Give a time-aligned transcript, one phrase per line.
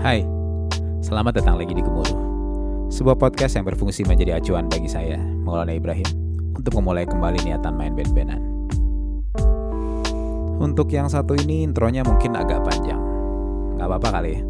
[0.00, 0.24] Hai,
[1.04, 2.88] selamat datang lagi di Gemuruh.
[2.88, 6.08] Sebuah podcast yang berfungsi menjadi acuan bagi saya, Maulana Ibrahim,
[6.56, 8.40] untuk memulai kembali niatan main band-bandan.
[10.56, 12.96] Untuk yang satu ini intronya mungkin agak panjang.
[13.76, 14.42] Gak apa-apa kali ya.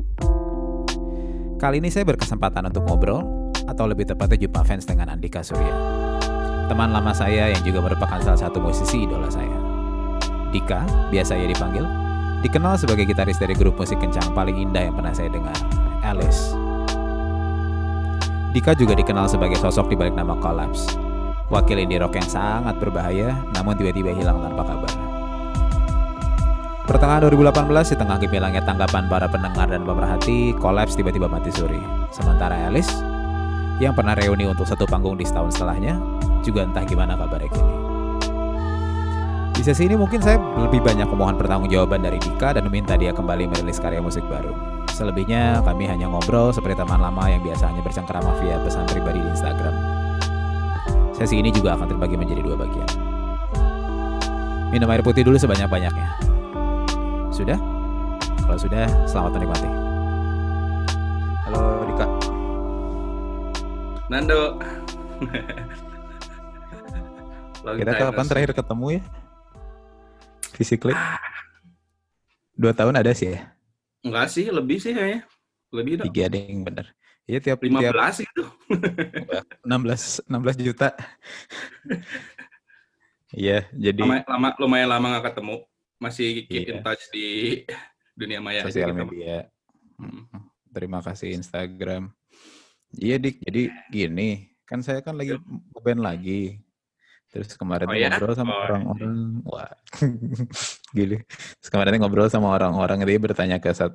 [1.58, 5.74] Kali ini saya berkesempatan untuk ngobrol, atau lebih tepatnya jumpa fans dengan Andika Surya.
[6.70, 9.58] Teman lama saya yang juga merupakan salah satu musisi idola saya.
[10.54, 12.09] Dika, biasa ia dipanggil,
[12.40, 15.56] dikenal sebagai gitaris dari grup musik kencang paling indah yang pernah saya dengar,
[16.00, 16.56] Alice.
[18.50, 20.98] Dika juga dikenal sebagai sosok di balik nama Collapse,
[21.52, 24.94] wakil indie rock yang sangat berbahaya namun tiba-tiba hilang tanpa kabar.
[26.90, 31.78] Pertengahan 2018, di tengah gemilangnya tanggapan para pendengar dan pemerhati, Collapse tiba-tiba mati suri.
[32.10, 32.90] Sementara Alice,
[33.78, 35.94] yang pernah reuni untuk satu panggung di setahun setelahnya,
[36.42, 37.89] juga entah gimana kabarnya kini.
[39.60, 43.44] Di sesi ini mungkin saya lebih banyak memohon pertanggungjawaban dari Dika dan meminta dia kembali
[43.44, 44.56] merilis karya musik baru.
[44.88, 49.28] Selebihnya kami hanya ngobrol seperti teman lama yang biasa hanya bercengkerama via pesan pribadi di
[49.28, 49.76] Instagram.
[51.12, 52.88] Sesi ini juga akan terbagi menjadi dua bagian.
[54.72, 56.08] Minum air putih dulu sebanyak-banyaknya.
[57.28, 57.60] Sudah?
[58.40, 59.68] Kalau sudah, selamat menikmati.
[61.44, 62.06] Halo Dika.
[64.08, 64.56] Nando.
[67.60, 69.04] Kita kapan terakhir ketemu ya?
[70.60, 70.92] Physically?
[72.52, 73.48] Dua tahun ada sih ya?
[74.04, 75.24] Enggak sih, lebih sih kayaknya.
[75.72, 76.06] Lebih dong.
[76.12, 76.86] Tiga deh yang bener.
[77.24, 78.44] Iya tiap 15 tiap itu.
[79.64, 80.92] 16 16 juta.
[83.30, 85.62] Iya, jadi Lama, lama lumayan lama nggak ketemu.
[86.02, 86.72] Masih keep Iya.
[86.74, 87.26] in touch di
[88.18, 88.66] dunia maya.
[88.66, 89.06] aja sosial gitu.
[89.06, 89.46] media.
[90.02, 90.26] Hmm.
[90.74, 92.10] Terima kasih Instagram.
[92.90, 95.38] Iya dik, jadi gini, kan saya kan lagi
[95.78, 96.58] band lagi.
[97.30, 98.10] Terus kemarin Oh ya?
[98.10, 99.16] ngobrol sama Oh, orang-orang,
[99.54, 99.70] wah,
[100.90, 101.22] gili.
[101.62, 103.94] Terus kemarin ngobrol sama orang-orang, dia bertanya ke sat,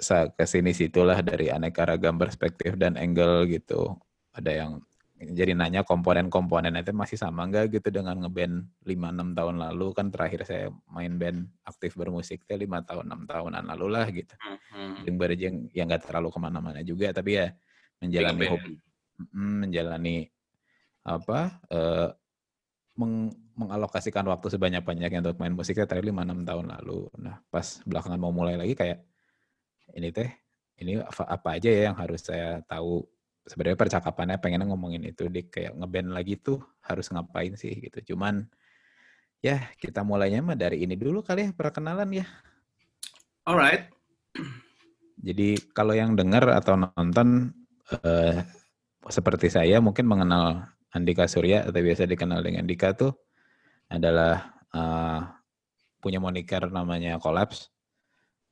[0.00, 4.00] sa, ke sini situlah dari aneka ragam perspektif dan angle gitu.
[4.32, 4.80] Ada yang
[5.20, 10.48] jadi nanya komponen-komponen itu masih sama nggak gitu dengan ngeband 5-6 tahun lalu kan terakhir
[10.48, 15.04] saya main band aktif bermusik teh 5 tahun 6 tahunan lalu lah gitu Hmm.
[15.36, 17.52] yang yang nggak terlalu ke mana-mana juga tapi ya
[18.00, 18.74] menjalani hobi
[19.36, 20.32] Mm, menjalani
[21.04, 22.08] apa eh,
[23.00, 27.00] meng- mengalokasikan waktu sebanyak-banyaknya untuk main musiknya terakhir 5-6 tahun lalu.
[27.20, 29.00] Nah pas belakangan mau mulai lagi kayak
[29.96, 30.28] ini teh
[30.80, 33.04] ini apa, apa aja ya yang harus saya tahu.
[33.44, 38.14] Sebenarnya percakapannya pengen ngomongin itu di kayak ngeband lagi tuh harus ngapain sih gitu.
[38.14, 38.44] Cuman
[39.40, 42.26] ya kita mulainya mah dari ini dulu kali ya perkenalan ya.
[43.48, 43.88] Alright.
[45.20, 47.52] Jadi kalau yang dengar atau nonton
[48.04, 48.40] eh,
[49.08, 53.14] seperti saya mungkin mengenal Andika Surya atau biasa dikenal dengan Dika tuh
[53.90, 55.20] adalah eh,
[56.00, 57.70] punya moniker namanya Collapse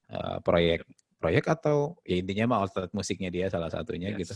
[0.09, 0.89] Eh, proyek
[1.21, 4.25] proyek atau ya intinya mah outlet musiknya dia salah satunya Yes.
[4.25, 4.35] gitu.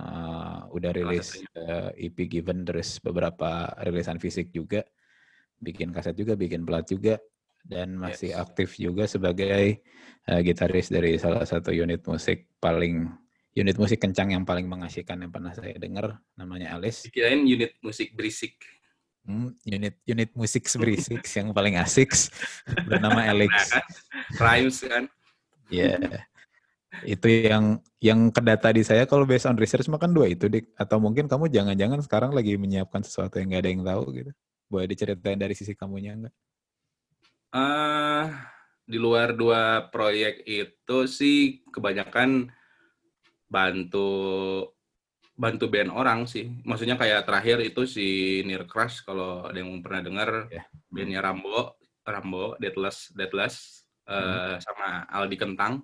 [0.00, 4.80] Eh, udah rilis eh, EP Given terus beberapa rilisan fisik juga,
[5.60, 7.20] bikin kaset juga, bikin plat juga
[7.68, 8.40] dan masih Yes.
[8.48, 9.84] aktif juga sebagai
[10.24, 13.04] eh, gitaris dari salah satu unit musik paling
[13.54, 17.06] unit musik kencang yang paling mengasihkan yang pernah saya dengar namanya Alice.
[17.06, 18.58] Dikirain unit musik berisik.
[19.24, 22.12] Hmm, unit unit musik berisik yang paling asik
[22.84, 23.50] bernama Alex.
[23.50, 23.84] Nah, kan?
[24.36, 25.04] Rhymes kan.
[25.72, 25.96] Ya.
[27.02, 30.76] Itu yang yang kedata di saya kalau based on research mah kan dua itu dik
[30.76, 34.30] atau mungkin kamu jangan-jangan sekarang lagi menyiapkan sesuatu yang nggak ada yang tahu gitu.
[34.68, 36.34] Boleh diceritain dari sisi kamunya enggak?
[37.54, 38.26] eh
[38.84, 42.50] di luar dua proyek itu sih kebanyakan
[43.54, 44.10] bantu
[45.34, 46.50] bantu band orang sih.
[46.66, 48.06] Maksudnya kayak terakhir itu si
[48.46, 50.66] Near Crush kalau ada yang pernah dengar Ya.
[50.90, 55.82] bandnya Rambo, Rambo, Deadless, Deadless eh, sama Aldi Kentang.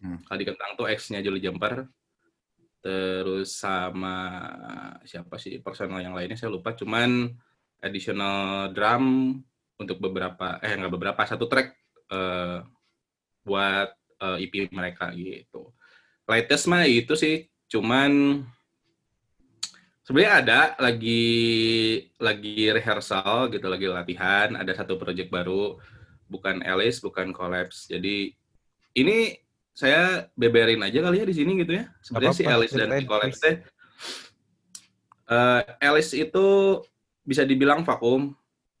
[0.00, 0.20] Hmm.
[0.28, 1.88] Aldi Kentang tuh ex-nya Jolly Jumper.
[2.82, 4.16] Terus sama
[5.06, 6.76] siapa sih personal yang lainnya saya lupa.
[6.76, 7.32] Cuman
[7.80, 9.38] additional drum
[9.80, 11.68] untuk beberapa eh nggak beberapa satu track
[12.12, 12.58] eh,
[13.40, 13.88] buat
[14.20, 15.72] eh, EP mereka gitu.
[16.26, 18.42] Latest mah itu sih cuman
[20.04, 21.24] sebenarnya ada lagi
[22.20, 25.80] lagi rehearsal gitu lagi latihan ada satu project baru
[26.30, 27.90] bukan Alice bukan Collapse.
[27.90, 28.32] Jadi
[28.96, 29.36] ini
[29.72, 31.88] saya beberin aja kali ya di sini gitu ya.
[32.04, 33.56] Sebenarnya si Alice dan si Collapse teh
[35.28, 36.46] eh, Alice itu
[37.26, 38.32] bisa dibilang vakum.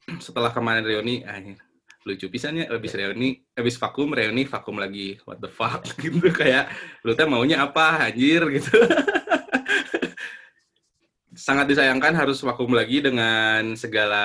[0.24, 1.58] Setelah kemarin reuni anjir
[2.02, 6.68] lucu pisannya habis reuni habis vakum reuni vakum lagi what the fuck gitu kayak
[7.06, 8.74] lu teh maunya apa anjir gitu.
[11.32, 14.24] Sangat disayangkan harus vakum lagi dengan segala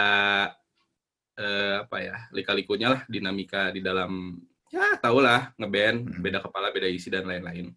[1.38, 4.36] eh, apa ya lika-likunya lah dinamika di dalam
[4.68, 6.20] ya tau lah ngeband Hmm.
[6.20, 7.72] beda kepala beda isi dan lain-lain.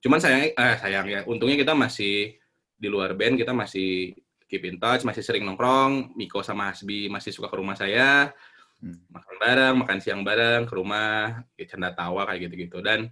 [0.00, 2.38] Cuman sayang eh sayang ya untungnya kita masih
[2.74, 4.16] di luar band kita masih
[4.48, 8.30] keep in touch masih sering nongkrong Miko sama Hasbi masih suka ke rumah saya
[8.84, 9.08] hmm.
[9.08, 13.08] makan bareng makan siang bareng ke rumah ya, canda tawa kayak gitu gitu dan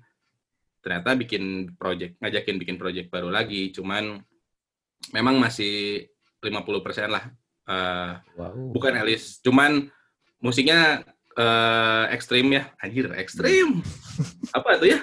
[0.85, 4.21] ternyata bikin project ngajakin bikin project baru lagi cuman
[5.17, 6.05] memang masih
[6.43, 7.25] 50% lah
[7.71, 8.53] uh, wow.
[8.75, 9.89] bukan Elis cuman
[10.43, 11.07] musiknya
[11.39, 14.53] uh, ekstrim ya anjir ekstrim hmm.
[14.59, 15.01] apa tuh ya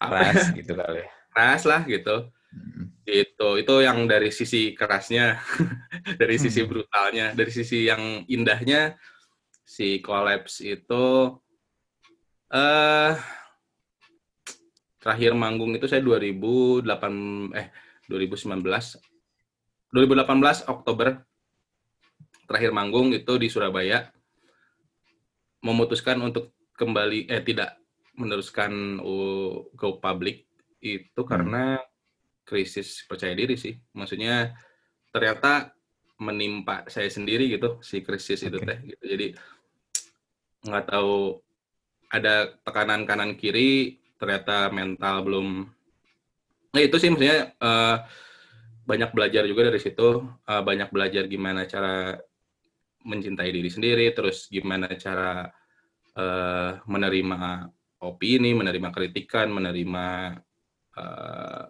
[0.00, 2.84] keras gitu kali keras lah gitu hmm.
[3.04, 5.40] itu itu yang dari sisi kerasnya
[6.20, 6.68] dari sisi hmm.
[6.68, 8.96] brutalnya dari sisi yang indahnya
[9.64, 11.34] si collapse itu
[12.52, 13.12] eh uh,
[15.00, 16.84] terakhir manggung itu saya 2008
[17.56, 17.68] eh
[18.08, 18.60] 2019
[19.92, 21.24] 2018 Oktober
[22.44, 24.12] terakhir manggung itu di Surabaya
[25.64, 27.80] memutuskan untuk kembali eh tidak
[28.14, 30.44] meneruskan uh, go public
[30.84, 31.28] itu hmm.
[31.28, 31.80] karena
[32.44, 33.72] krisis percaya diri sih.
[33.96, 34.52] Maksudnya
[35.08, 35.72] ternyata
[36.20, 38.48] menimpa saya sendiri gitu si krisis okay.
[38.52, 39.04] itu teh gitu.
[39.08, 39.26] Jadi
[40.64, 41.38] nggak tahu
[42.08, 45.48] ada tekanan kanan kiri ternyata mental belum
[46.74, 48.02] nah itu sih maksudnya uh,
[48.84, 52.18] banyak belajar juga dari situ uh, banyak belajar gimana cara
[53.04, 55.52] mencintai diri sendiri, terus gimana cara
[56.16, 57.68] uh, menerima
[58.00, 60.06] opini, menerima kritikan, menerima
[60.96, 61.64] uh,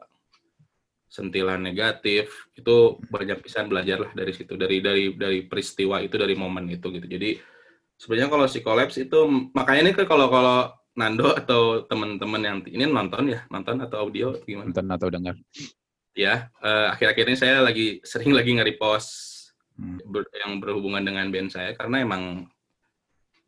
[1.11, 6.35] sentilan negatif itu banyak bisa belajar lah dari situ dari dari dari peristiwa itu dari
[6.35, 7.07] momen itu gitu.
[7.07, 7.39] Jadi
[7.99, 13.27] sebenarnya kalau si kolaps itu makanya ini kalau kalau Nando atau teman-teman yang ini nonton
[13.27, 14.71] ya nonton atau audio gimana?
[14.71, 15.35] Nonton atau dengar.
[16.15, 19.11] Ya uh, akhir-akhir ini saya lagi sering lagi nge-repost
[19.75, 20.07] hmm.
[20.07, 22.47] ber, yang berhubungan dengan band saya karena emang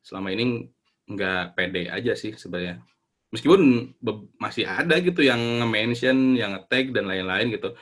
[0.03, 0.67] selama ini
[1.07, 2.83] nggak pede aja sih sebenarnya.
[3.31, 3.95] Meskipun
[4.39, 7.79] masih ada gitu yang nge-mention yang nge-tag dan lain-lain gitu.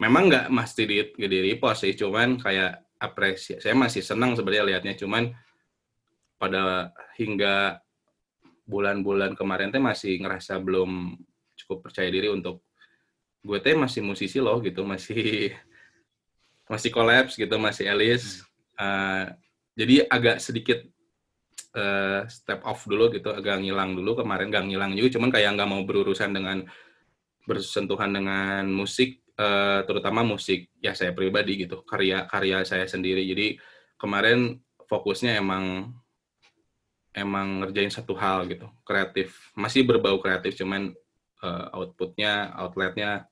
[0.00, 4.94] Memang nggak mesti di, di repost sih cuman kayak apresiasi saya masih senang sebenarnya lihatnya
[4.96, 5.28] cuman
[6.36, 7.78] pada hingga
[8.64, 11.14] bulan-bulan kemarin teh masih ngerasa belum
[11.54, 12.64] cukup percaya diri untuk
[13.44, 15.52] gue teh masih musisi loh gitu masih
[16.72, 18.40] masih kolaps gitu masih Alice
[18.80, 19.28] uh,
[19.76, 20.80] jadi agak sedikit
[21.76, 25.68] uh, step off dulu gitu agak ngilang dulu kemarin gak ngilang juga cuman kayak nggak
[25.68, 26.64] mau berurusan dengan
[27.44, 33.24] bersentuhan dengan musik uh, terutama musik ya saya pribadi gitu karya karya saya sendiri.
[33.24, 33.60] Jadi
[33.98, 35.94] kemarin fokusnya emang
[37.14, 40.90] emang ngerjain satu hal gitu kreatif masih berbau kreatif cuman
[41.44, 43.30] uh, outputnya outletnya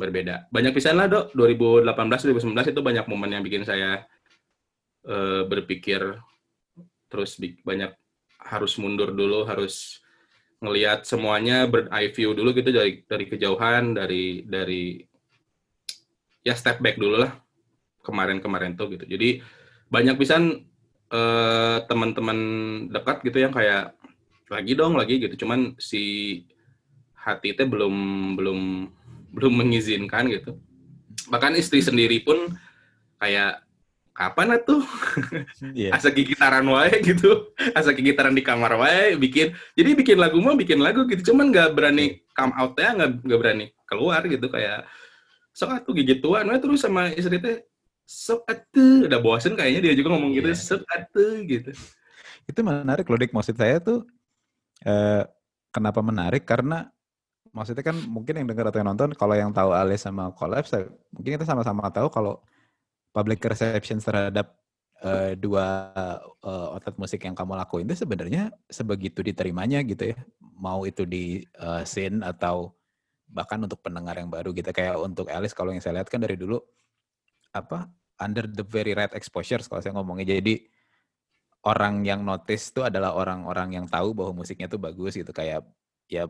[0.00, 0.48] berbeda.
[0.48, 4.08] Banyak pisan lah dok, 2018 2019 itu banyak momen yang bikin saya
[5.04, 6.00] uh, berpikir
[7.12, 7.36] terus
[7.66, 7.92] banyak
[8.40, 10.00] harus mundur dulu, harus
[10.60, 15.04] ngelihat semuanya ber eye view dulu gitu dari dari kejauhan, dari dari
[16.40, 17.32] ya step back dulu lah
[18.00, 19.04] kemarin-kemarin tuh gitu.
[19.04, 19.44] Jadi
[19.92, 20.69] banyak pisan
[21.10, 22.38] uh, teman-teman
[22.88, 23.94] dekat gitu yang kayak
[24.50, 25.46] lagi dong lagi gitu.
[25.46, 26.02] Cuman si
[27.14, 27.94] hati itu belum
[28.38, 28.60] belum
[29.36, 30.58] belum mengizinkan gitu.
[31.30, 32.50] Bahkan istri sendiri pun
[33.20, 33.62] kayak
[34.10, 34.82] kapan tuh
[35.78, 35.94] yeah.
[35.94, 37.54] asa gitaran wae gitu.
[37.76, 41.30] Asa gitaran di kamar wae bikin jadi bikin lagu mah bikin lagu gitu.
[41.30, 44.50] Cuman nggak berani come out ya nggak nggak berani keluar gitu.
[44.50, 44.90] Kayak
[45.54, 47.69] sok atuh tuan wae terus sama istri teh
[48.10, 50.58] sok atuh udah bosen kayaknya dia juga ngomong gitu yeah.
[50.58, 51.70] sok atuh gitu.
[52.50, 53.30] Itu menarik loh dik.
[53.30, 54.02] Maksud saya tuh
[54.82, 55.22] eh,
[55.70, 56.42] kenapa menarik?
[56.42, 56.90] Karena
[57.54, 61.38] maksudnya kan mungkin yang dengar atau yang nonton kalau yang tahu Alice sama Collapse mungkin
[61.38, 62.38] kita sama-sama tahu kalau
[63.10, 64.54] public reception terhadap
[65.02, 65.90] uh, dua
[66.46, 70.18] uh, otot musik yang kamu lakuin itu sebenarnya sebegitu diterimanya gitu ya.
[70.58, 72.74] Mau itu di uh, scene atau
[73.30, 74.70] bahkan untuk pendengar yang baru gitu.
[74.70, 76.58] Kayak untuk Alice kalau yang saya lihat kan dari dulu
[77.50, 77.90] apa
[78.20, 80.36] under the very right exposure kalau saya ngomongnya.
[80.38, 80.60] Jadi
[81.64, 85.32] orang yang notice itu adalah orang-orang yang tahu bahwa musiknya tuh bagus gitu.
[85.32, 85.64] Kayak
[86.06, 86.28] ya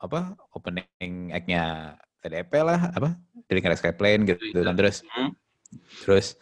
[0.00, 3.16] apa opening act-nya TDP lah apa
[3.48, 4.60] dari Sky Plane gitu.
[4.60, 5.32] Dan terus hmm.
[6.04, 6.36] terus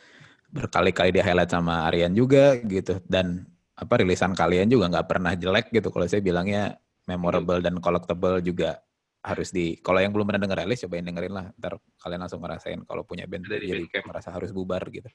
[0.51, 2.99] berkali-kali di highlight sama Aryan juga gitu.
[3.07, 3.47] Dan
[3.79, 5.95] apa rilisan kalian juga nggak pernah jelek gitu.
[5.95, 6.77] Kalau saya bilangnya
[7.07, 8.83] memorable dan collectible juga
[9.19, 11.47] harus di kalau yang belum pernah denger rilis cobain dengerin lah.
[11.59, 15.11] Ntar kalian langsung ngerasain kalau punya band jadi merasa harus bubar gitu.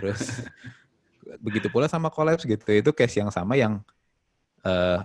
[0.00, 0.20] Terus
[1.44, 2.62] begitu pula sama collapse gitu.
[2.68, 3.80] Itu case yang sama yang
[4.64, 5.00] uh,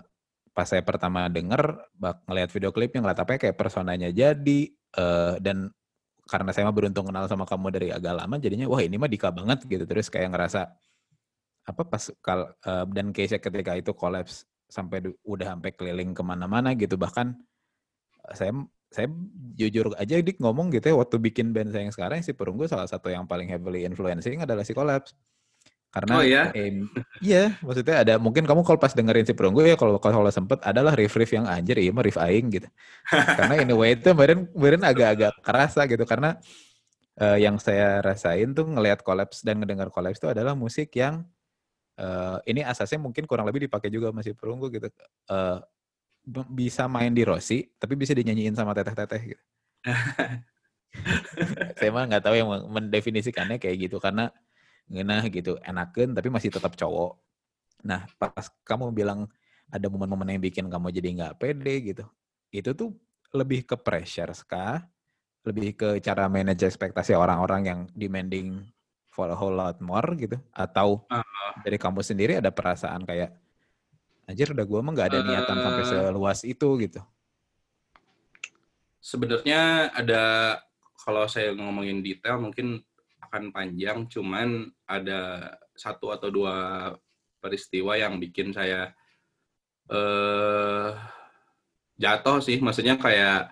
[0.51, 1.79] pas saya pertama denger
[2.27, 4.59] ngelihat video klipnya ngeliat apa kayak personanya jadi
[4.99, 5.71] uh, dan
[6.29, 9.31] karena saya mah beruntung kenal sama kamu dari agak lama jadinya wah ini mah Dika
[9.33, 9.87] banget gitu.
[9.87, 10.67] Terus kayak ngerasa
[11.65, 16.77] apa pas kal uh, dan case ketika itu kolaps sampai udah sampai keliling ke mana-mana
[16.77, 16.99] gitu.
[16.99, 17.48] Bahkan
[18.37, 18.51] saya
[18.89, 19.05] saya
[19.53, 22.89] jujur aja dik ngomong gitu ya waktu bikin band saya yang sekarang si Perunggu salah
[22.89, 25.13] satu yang paling heavily influencing adalah si Collapse.
[25.89, 26.53] Karena Oh ya?
[26.53, 26.85] eh,
[27.21, 30.93] iya, maksudnya ada mungkin kamu kalau pas dengerin si Perunggu ya kalau kalau sempet adalah
[30.93, 32.67] riff-riff yang anjir iya mah riff aing gitu.
[33.37, 36.37] karena in a way itu kemarin kemarin agak-agak kerasa gitu karena
[37.21, 41.25] eh, yang saya rasain tuh ngelihat Collapse dan ngedengar Collapse itu adalah musik yang
[41.99, 44.89] eh, ini asasnya mungkin kurang lebih dipakai juga masih Perunggu gitu.
[44.89, 45.78] B-
[46.27, 49.43] bisa main di Rossi tapi bisa dinyanyiin sama teteh-teteh gitu.
[51.79, 54.33] saya mah nggak tahu yang men- mendefinisikannya kayak gitu karena
[54.89, 57.21] ngenah gitu enakan tapi masih tetap cowok.
[57.85, 59.29] Nah pas kamu bilang
[59.69, 62.05] ada momen-momen yang bikin kamu jadi nggak pede gitu,
[62.49, 62.89] itu tuh
[63.33, 64.81] lebih ke pressure kah?
[65.45, 68.65] Lebih ke cara manage ekspektasi orang-orang yang demanding
[69.09, 70.37] for a whole lot more gitu?
[70.53, 71.23] Atau Ah.
[71.65, 73.33] dari kamu sendiri ada perasaan kayak
[74.29, 75.89] anjir udah gua mah nggak ada niatan sampai Eh.
[75.89, 77.01] seluas itu gitu.
[79.01, 80.23] Sebenarnya ada
[81.01, 82.85] kalau saya ngomongin detail mungkin
[83.25, 86.55] akan panjang, cuman ada satu atau dua
[87.41, 88.93] peristiwa yang bikin saya
[89.89, 90.91] eh
[91.97, 93.49] jatuh sih, maksudnya kayak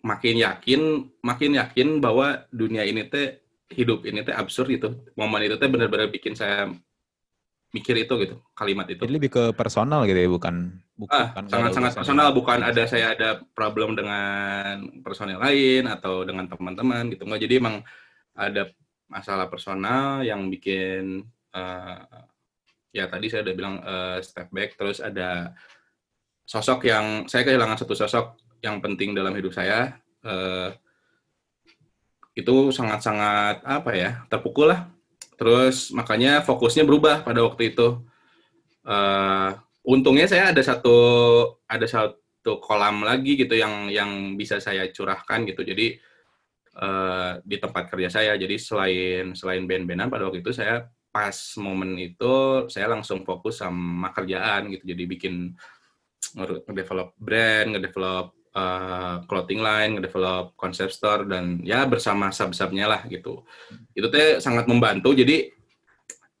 [0.00, 0.80] makin yakin,
[1.20, 3.42] makin yakin bahwa dunia ini teh
[3.74, 4.88] hidup ini teh absurd itu.
[5.18, 6.70] Momen itu teh benar-benar bikin saya
[7.70, 9.02] mikir itu gitu, kalimat itu.
[9.06, 10.54] Jadi lebih ke personal gitu ya, bukan
[10.98, 12.90] bukan Ah, nggak ada sangat-sangat urusan personal, dengan bukan ada organisasi.
[12.90, 14.74] saya ada problem dengan
[15.06, 17.22] personel lain atau dengan teman-teman gitu.
[17.24, 17.76] Nggak, jadi emang
[18.34, 18.62] ada
[19.10, 21.24] masalah personal yang bikin
[21.54, 21.98] eh,
[22.90, 25.54] ya tadi saya udah bilang eh, step back, terus ada
[26.42, 29.94] sosok yang saya kehilangan satu sosok yang penting dalam hidup saya.
[30.20, 30.70] eh,
[32.36, 34.86] itu sangat-sangat apa ya terpukul lah.
[35.40, 38.04] Terus makanya fokusnya berubah pada waktu itu.
[38.84, 39.50] Eh,
[39.88, 40.96] untungnya saya ada satu
[41.64, 45.64] ada satu kolam lagi gitu yang yang bisa saya curahkan gitu.
[45.64, 45.96] Jadi
[46.76, 48.36] eh, di tempat kerja saya.
[48.36, 54.12] Jadi selain selain band-bandan pada waktu itu saya pas momen itu saya langsung fokus sama
[54.12, 54.92] kerjaan gitu.
[54.92, 55.34] Jadi bikin
[56.36, 63.02] nge- ngedevelop brand, ngedevelop eh, clothing line, ngedevelop concept store dan ya bersama sub-subnya lah
[63.06, 63.44] gitu.
[63.94, 65.14] Itu teh sangat membantu.
[65.14, 65.50] Jadi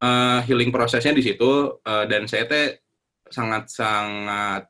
[0.00, 2.66] eh, healing prosesnya di situ eh, dan saya teh
[3.30, 4.66] sangat-sangat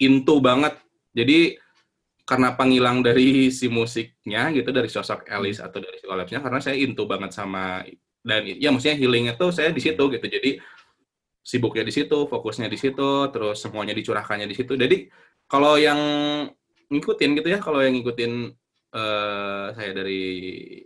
[0.00, 0.74] into banget.
[1.16, 1.56] Jadi
[2.26, 6.74] karena penghilang dari si musiknya gitu dari sosok Alice atau dari si Collapse-nya karena saya
[6.74, 7.86] into banget sama
[8.26, 10.26] dan ya maksudnya healing itu saya di situ gitu.
[10.26, 10.58] Jadi
[11.46, 14.74] sibuknya di situ, fokusnya di situ, terus semuanya dicurahkannya di situ.
[14.74, 15.06] Jadi
[15.46, 15.98] kalau yang
[16.90, 18.32] ngikutin gitu ya, kalau yang ngikutin
[18.96, 20.22] eh, saya dari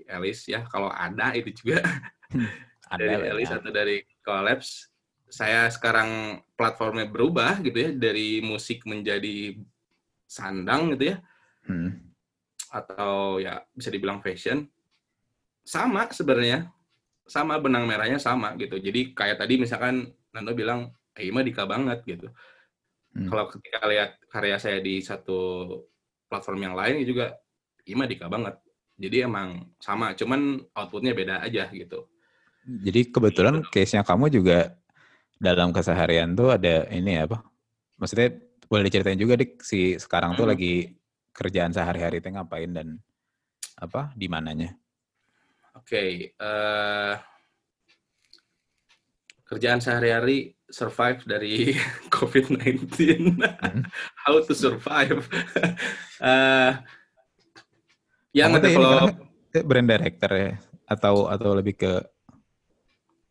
[0.08, 1.80] Alice ya, kalau ada itu juga
[2.90, 3.30] Ada dari ya.
[3.30, 4.90] Alice atau dari Collapse,
[5.30, 9.54] saya sekarang platformnya berubah gitu ya, dari musik menjadi
[10.26, 11.18] sandang gitu ya,
[11.60, 11.92] Hmm.
[12.72, 14.66] atau ya bisa dibilang fashion,
[15.62, 16.66] sama sebenarnya,
[17.30, 18.74] sama benang merahnya sama gitu.
[18.80, 22.26] Jadi kayak tadi misalkan Nando bilang, eh mah Dika banget gitu.
[23.10, 23.26] Hmm.
[23.26, 25.66] Kalau ketika lihat karya saya di satu
[26.30, 27.34] platform yang lain juga,
[27.86, 28.54] Ima Dika banget.
[29.00, 32.06] Jadi emang sama, cuman outputnya beda aja gitu.
[32.62, 34.76] Jadi kebetulan case-nya kamu juga
[35.40, 37.40] dalam keseharian tuh ada ini apa?
[37.96, 38.36] Maksudnya
[38.68, 40.52] boleh diceritain juga dik si sekarang tuh Hmm.
[40.54, 40.94] lagi
[41.32, 43.00] kerjaan sehari-hari teh ngapain dan
[43.80, 44.76] apa di mananya?
[45.74, 47.14] Oke, eh,
[49.50, 51.74] kerjaan sehari-hari survive dari
[52.14, 52.86] COVID-19.
[53.58, 53.82] Hmm.
[54.22, 55.26] How to survive?
[56.20, 56.72] Eh,
[58.36, 59.08] ya ini ngedevelop.
[59.08, 60.52] kan eh, brand director ya
[60.84, 61.92] atau atau lebih ke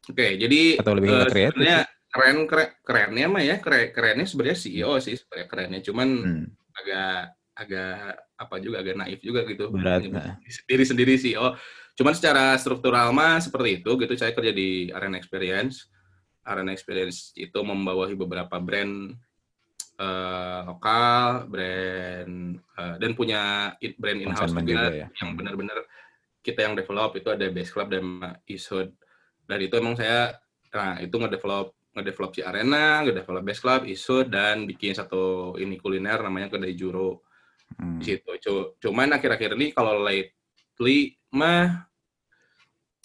[0.09, 4.25] Oke, jadi Atau lebih ke eh, kreatif sebenarnya keren, keren kerennya mah ya keren, kerennya
[4.25, 6.45] sebenarnya CEO sih sebenarnya kerennya, cuman hmm,
[6.81, 7.21] agak
[7.53, 8.01] agak
[8.41, 10.01] apa juga agak naif juga gitu berat.
[10.01, 10.35] menyebut Nah.
[10.65, 11.53] diri sendiri CEO.
[11.93, 14.13] Cuman secara struktural mah seperti itu gitu.
[14.17, 15.85] Saya kerja di Arena Experience.
[16.49, 19.13] Arena Experience itu membawahi beberapa brand
[19.99, 23.41] eh, lokal, brand eh, dan punya
[23.95, 25.07] brand in-house juga, juga ya.
[25.21, 25.79] yang benar-benar
[26.41, 28.03] kita yang develop itu ada Base Club dan
[28.49, 28.89] Isud.
[29.45, 30.33] Dan itu emang saya
[30.69, 36.21] nah itu ngedevelop ngedevelop si Arena, ngedevelop Base Club, Isud dan bikin satu ini kuliner
[36.25, 37.21] namanya kedai Juro
[37.79, 38.01] Hmm.
[38.01, 38.25] di situ.
[38.43, 41.85] Cu- Cuman akhir-akhir ini kalau lately mah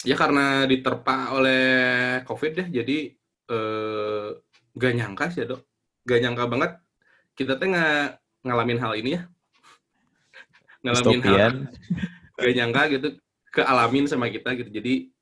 [0.01, 1.63] ya karena diterpa oleh
[2.25, 3.13] COVID ya, jadi
[3.49, 4.29] eh,
[4.75, 5.61] gak nyangka sih ya dok,
[6.05, 6.71] gak nyangka banget
[7.35, 8.07] kita teh nggak
[8.47, 9.21] ngalamin hal ini ya,
[10.83, 11.55] ngalamin hal Dystopian.
[12.39, 13.07] gak nyangka gitu
[13.55, 14.69] kealamin sama kita gitu.
[14.71, 15.15] Jadi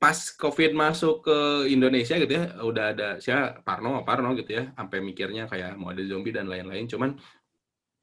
[0.00, 1.38] pas COVID masuk ke
[1.72, 6.04] Indonesia gitu ya, udah ada siapa Parno, Parno gitu ya, sampai mikirnya kayak mau ada
[6.04, 6.84] zombie dan lain-lain.
[6.88, 7.16] Cuman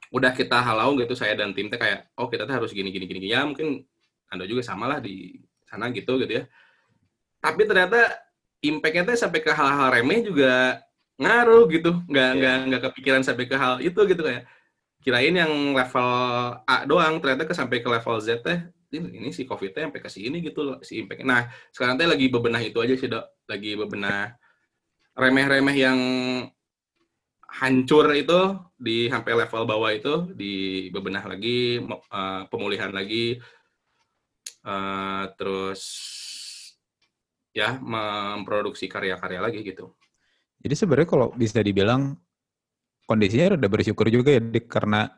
[0.09, 3.07] udah kita halau gitu saya dan tim teh kayak oh kita tuh harus gini gini
[3.07, 3.79] gini ya mungkin
[4.27, 6.43] anda juga sama lah di sana gitu gitu ya.
[7.41, 8.11] Tapi ternyata
[8.61, 10.81] impactnya tuh sampai ke hal-hal remeh juga
[11.21, 12.37] ngaruh gitu, nggak yeah.
[12.37, 14.45] nggak nggak kepikiran sampai ke hal itu gitu kayak
[15.01, 16.09] kirain yang level
[16.65, 20.37] A doang ternyata ke sampai ke level Z teh ini si COVID-nya sampai ke sini
[20.43, 21.23] gitu si impact.
[21.23, 23.47] Nah, sekarang teh lagi bebenah itu aja sih, Dok.
[23.47, 24.35] Lagi bebenah
[25.15, 25.99] remeh-remeh yang
[27.51, 33.39] hancur itu di sampai level bawah itu di bebenah lagi, uh, pemulihan lagi,
[34.67, 35.81] uh, terus
[37.51, 39.91] ya memproduksi karya-karya lagi gitu.
[40.61, 42.15] Jadi sebenarnya kalau bisa dibilang
[43.09, 45.09] kondisinya udah bersyukur juga ya, Dik, karena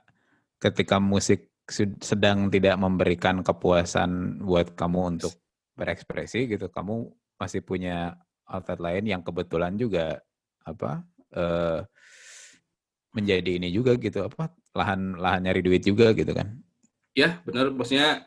[0.58, 1.54] ketika musik
[2.02, 5.34] sedang tidak memberikan kepuasan buat kamu untuk
[5.78, 8.16] berekspresi gitu, kamu masih punya
[8.48, 10.20] outlet lain yang kebetulan juga
[10.64, 11.04] apa
[11.36, 11.84] uh,
[13.14, 16.56] menjadi ini juga gitu apa lahan lahan nyari duit juga gitu kan?
[17.14, 18.26] Ya benar, maksudnya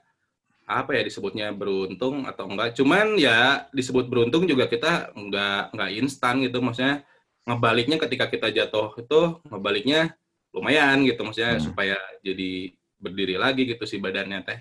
[0.66, 2.74] apa ya disebutnya beruntung atau enggak?
[2.74, 7.06] Cuman ya disebut beruntung juga kita enggak enggak instan gitu, maksudnya
[7.46, 10.18] ngebaliknya ketika kita jatuh itu ngebaliknya
[10.50, 11.64] lumayan gitu, maksudnya hmm.
[11.64, 14.58] supaya jadi berdiri lagi gitu si badannya teh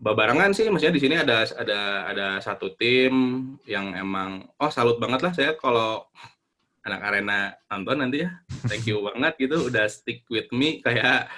[0.00, 3.12] babarangan sih maksudnya di sini ada ada ada satu tim
[3.68, 6.08] yang emang oh salut banget lah saya kalau
[6.84, 8.30] anak arena nonton nanti ya.
[8.68, 11.28] Thank you banget gitu udah stick with me kayak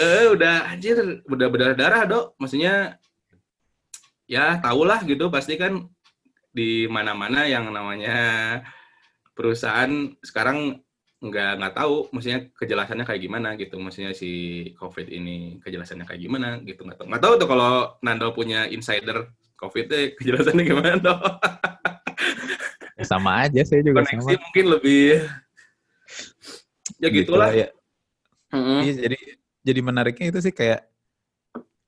[0.00, 2.26] eh udah anjir udah berdarah darah dok.
[2.40, 2.96] Maksudnya
[4.24, 5.84] ya tau lah gitu pasti kan
[6.54, 8.16] di mana-mana yang namanya
[9.34, 10.80] perusahaan sekarang
[11.24, 13.76] nggak nggak tahu maksudnya kejelasannya kayak gimana gitu.
[13.76, 14.32] Maksudnya si
[14.80, 17.06] covid ini kejelasannya kayak gimana gitu nggak tahu.
[17.12, 19.28] Nggak tahu tuh kalau Nando punya insider
[19.64, 21.18] covid deh kejelasannya gimana tuh
[23.06, 24.40] sama aja saya juga koneksi sama.
[24.40, 25.04] mungkin lebih
[27.00, 27.68] ya gitu gitulah ya.
[28.52, 28.78] Mm -hmm.
[29.00, 29.18] jadi
[29.64, 30.84] jadi menariknya itu sih kayak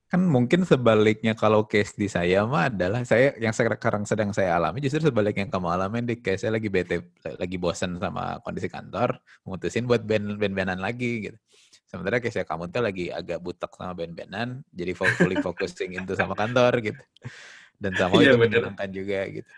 [0.07, 4.79] kan mungkin sebaliknya kalau case di saya mah adalah saya yang sekarang sedang saya alami
[4.79, 9.19] justru sebaliknya yang kamu alami di case saya lagi bete lagi bosan sama kondisi kantor
[9.43, 11.39] memutusin buat band band-bandan lagi gitu
[11.91, 16.79] sementara case kamu tuh lagi agak butek sama band-bandan jadi fully focusing itu sama kantor
[16.87, 17.03] gitu
[17.83, 19.51] dan sama iya, itu menyenangkan juga gitu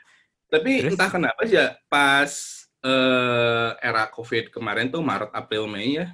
[0.48, 2.32] tapi Terus, entah kenapa sih ya pas
[2.80, 6.08] uh, era covid kemarin tuh Maret April Mei ya.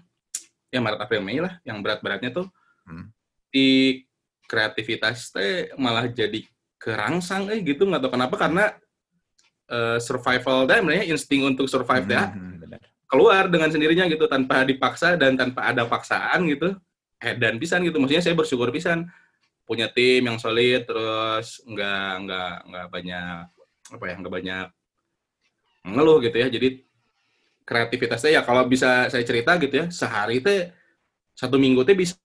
[0.74, 2.48] Ya Maret April Mei lah yang berat-beratnya tuh.
[2.84, 3.08] Hmm.
[3.48, 4.04] di
[4.44, 6.44] kreativitas teh malah jadi
[6.76, 7.86] kerangsang eh gitu.
[7.86, 8.64] Nggak tahu kenapa karena
[9.70, 12.34] uh, survival dan ya insting untuk survive ya
[13.08, 16.74] keluar dengan sendirinya gitu tanpa dipaksa dan tanpa ada paksaan gitu.
[17.22, 17.96] Eh dan pisan gitu.
[18.02, 19.06] Maksudnya saya bersyukur pisan.
[19.64, 23.46] Punya tim yang solid terus nggak nggak nggak banyak
[23.92, 24.66] apa ya nggak banyak
[25.84, 26.68] ngeluh gitu ya jadi
[27.64, 30.72] kreativitasnya ya kalau bisa saya cerita gitu ya sehari teh
[31.36, 32.16] satu minggu teh bisa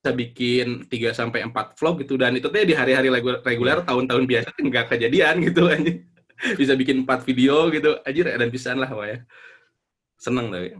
[0.00, 3.12] bisa bikin 3 sampai 4 vlog gitu dan itu tuh di hari-hari
[3.44, 6.08] reguler tahun-tahun biasa nggak kejadian gitu anjing.
[6.60, 9.20] Bisa bikin 4 video gitu aja dan bisa lah ya.
[10.16, 10.72] Seneng tapi.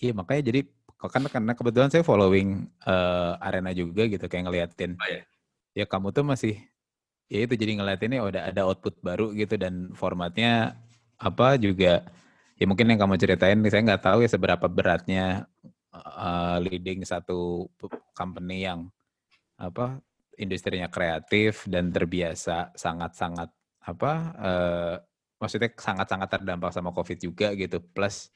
[0.00, 0.60] Iya makanya jadi
[0.96, 4.96] kan karena kebetulan saya following uh, arena juga gitu kayak ngeliatin.
[4.96, 5.20] Oh, ya.
[5.76, 6.56] ya kamu tuh masih
[7.26, 10.78] ya itu jadi ngeliatin ya udah ada output baru gitu dan formatnya
[11.20, 12.06] apa juga
[12.58, 15.46] ya mungkin yang kamu ceritain saya nggak tahu ya seberapa beratnya
[15.94, 17.68] uh, leading satu
[18.14, 18.90] company yang
[19.60, 20.02] apa
[20.40, 23.48] industrinya kreatif dan terbiasa sangat-sangat
[23.82, 24.94] apa uh,
[25.42, 27.82] maksudnya sangat-sangat terdampak sama covid juga gitu.
[27.82, 28.30] Plus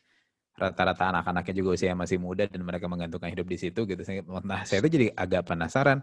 [0.59, 4.03] rata-rata anak-anaknya juga usia masih muda dan mereka menggantungkan hidup di situ gitu.
[4.43, 6.03] Nah saya tuh jadi agak penasaran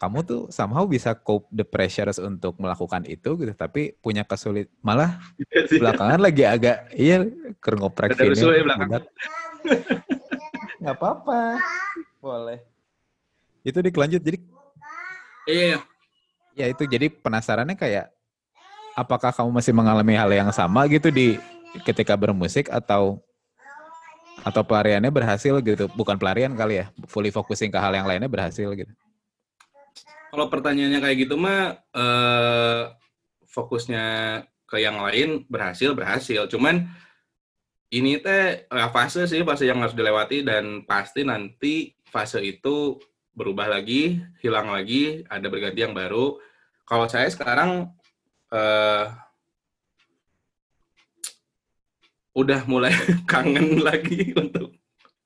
[0.00, 5.20] kamu tuh somehow bisa cope the pressures untuk melakukan itu gitu tapi punya kesulit malah
[5.36, 7.20] iya belakangan lagi agak iya
[7.60, 8.32] kerengoprek ini
[10.80, 11.60] nggak apa-apa.
[12.24, 12.64] Boleh.
[13.60, 14.38] Itu dikelanjut jadi
[15.44, 15.84] iya
[16.56, 18.08] ya itu jadi penasarannya kayak
[18.96, 21.36] apakah kamu masih mengalami hal yang sama gitu di
[21.84, 23.20] ketika bermusik atau
[24.40, 25.92] atau pelariannya berhasil gitu?
[25.92, 28.92] Bukan pelarian kali ya fully focusing ke hal yang lainnya berhasil gitu
[30.30, 32.82] kalau pertanyaannya kayak gitu mah eh,
[33.50, 34.06] fokusnya
[34.70, 36.46] ke yang lain berhasil berhasil.
[36.46, 36.86] Cuman
[37.90, 43.02] ini teh ya fase sih fase yang harus dilewati dan pasti nanti fase itu
[43.34, 46.38] berubah lagi, hilang lagi, ada berganti yang baru.
[46.86, 47.90] Kalau saya sekarang
[48.54, 49.04] uh,
[52.38, 52.94] udah mulai
[53.30, 54.78] kangen lagi untuk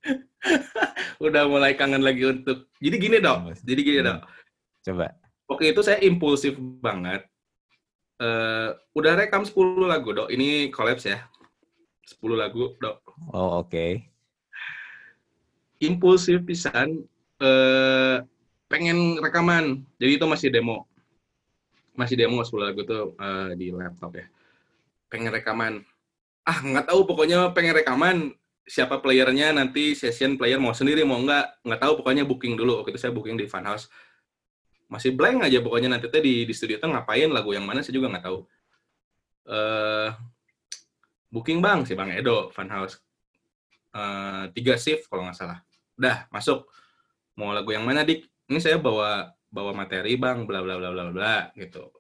[1.25, 4.21] udah mulai kangen lagi untuk jadi gini dok jadi gini dok
[4.85, 7.29] coba Oke itu saya impulsif banget.
[8.17, 9.53] Uh, udah rekam 10
[9.85, 10.33] lagu, Dok.
[10.33, 11.21] Ini collapse ya.
[12.09, 12.97] 10 lagu, Dok.
[13.29, 13.69] Oh, oke.
[13.69, 14.09] Okay.
[15.85, 17.05] Impulsif pisan
[17.45, 18.25] uh,
[18.73, 19.85] pengen rekaman.
[20.01, 20.89] Jadi itu masih demo.
[21.93, 24.27] Masih demo 10 lagu tuh uh, di laptop ya.
[25.13, 25.85] Pengen rekaman.
[26.49, 28.17] Ah, nggak tahu pokoknya pengen rekaman
[28.65, 32.97] siapa playernya nanti session player mau sendiri mau nggak nggak tahu pokoknya booking dulu waktu
[32.97, 33.93] itu saya booking di Funhouse
[34.95, 37.99] masih blank aja pokoknya nanti teh di, di studio tuh ngapain lagu yang mana saya
[37.99, 38.39] juga nggak tahu.
[39.45, 40.09] Uh,
[41.35, 43.03] booking bang si bang Edo Funhouse
[43.91, 45.59] uh, tiga shift kalau nggak salah.
[45.99, 46.71] Udah masuk.
[47.35, 48.23] Mau lagu yang mana dik?
[48.47, 51.91] Ini saya bawa bawa materi bang bla bla bla bla bla gitu.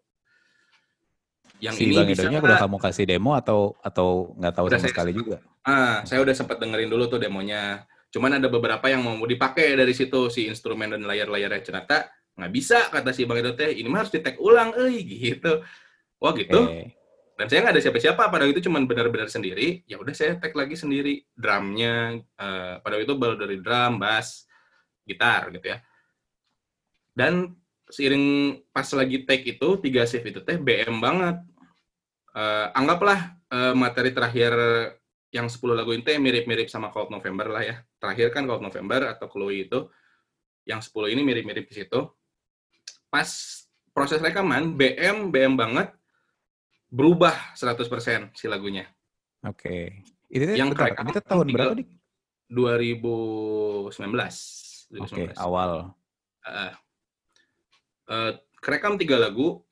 [1.62, 4.90] Yang si ini Bang bisa udah kamu kasih demo atau atau nggak tahu sama saya,
[4.90, 5.38] sekali juga?
[5.62, 7.86] Ah, saya udah sempat dengerin dulu tuh demonya.
[8.10, 12.78] Cuman ada beberapa yang mau dipakai dari situ si instrumen dan layar-layarnya cerita nggak bisa
[12.90, 15.62] kata si Bang Edo teh ini mah harus di tag ulang, eh gitu.
[16.18, 16.60] Wah gitu.
[16.66, 16.94] Okay.
[17.34, 19.82] Dan saya nggak ada siapa-siapa pada itu cuman benar-benar sendiri.
[19.90, 22.22] Ya udah saya tag lagi sendiri drumnya.
[22.38, 24.46] Uh, pada itu baru dari drum, bass,
[25.02, 25.78] gitar gitu ya.
[27.14, 27.54] Dan
[27.90, 31.36] seiring pas lagi take itu tiga shift itu teh BM banget
[32.34, 34.52] uh, anggaplah uh, materi terakhir
[35.34, 37.76] yang 10 lagu itu mirip-mirip sama Cold November lah ya.
[37.98, 39.90] Terakhir kan Cold November atau Chloe itu
[40.62, 42.06] yang 10 ini mirip-mirip di situ.
[43.14, 43.30] Pas
[43.94, 45.94] proses rekaman BM BM banget
[46.90, 48.90] berubah 100% si lagunya.
[49.46, 50.02] Oke.
[50.02, 50.34] Okay.
[50.34, 51.86] Itu yang bentar, itu tahun berapa nih?
[52.50, 53.94] 2019.
[53.94, 54.98] 2019.
[54.98, 55.94] Oke, okay, awal.
[56.42, 56.74] Uh,
[58.10, 59.62] uh, kerekam tiga lagu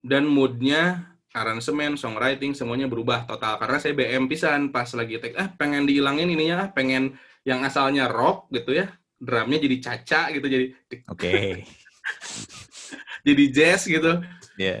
[0.00, 5.48] dan moodnya aransemen, songwriting semuanya berubah total karena saya BM pisan pas lagi take ah
[5.56, 10.66] pengen dihilangin ininya ah pengen yang asalnya rock gitu ya drumnya jadi caca gitu jadi
[11.08, 11.64] oke okay.
[13.26, 14.22] jadi jazz gitu
[14.58, 14.80] ya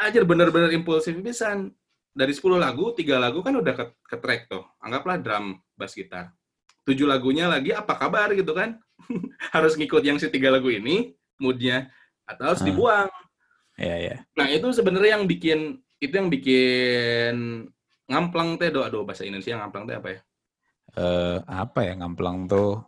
[0.00, 1.72] aja bener-bener impulsif pisan
[2.10, 6.34] dari 10 lagu tiga lagu kan udah ke, ke track tuh anggaplah drum bass gitar
[6.84, 8.76] tujuh lagunya lagi apa kabar gitu kan
[9.54, 11.88] harus ngikut yang si tiga lagu ini moodnya
[12.26, 12.66] atau harus uh.
[12.66, 13.10] dibuang
[13.80, 14.16] Iya, iya.
[14.36, 17.34] Nah, itu sebenarnya yang bikin itu yang bikin
[18.04, 20.20] ngamplang teh do aduh bahasa Indonesia ngamplang teh apa ya?
[21.00, 22.84] Eh uh, apa ya ngamplang tuh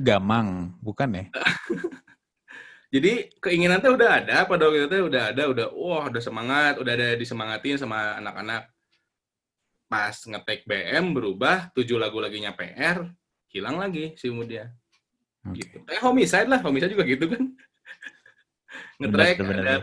[0.00, 1.24] gamang, bukan ya?
[2.94, 6.92] Jadi keinginan teh udah ada pada waktu itu udah ada, udah wah udah semangat, udah
[6.94, 8.70] ada disemangatin sama anak-anak.
[9.90, 13.02] Pas ngetek BM berubah, tujuh lagu laginya PR,
[13.50, 14.70] hilang lagi si dia.
[15.42, 15.66] Okay.
[15.66, 15.76] Gitu.
[15.82, 17.42] Kayak homicide lah, homicide juga gitu kan
[19.02, 19.76] ngetrack ada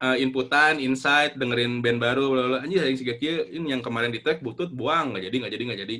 [0.00, 4.40] uh, inputan, insight, dengerin band baru, bla anjir yang siga ini yang kemarin di track
[4.40, 5.96] butut buang, nggak jadi, nggak jadi, nggak jadi.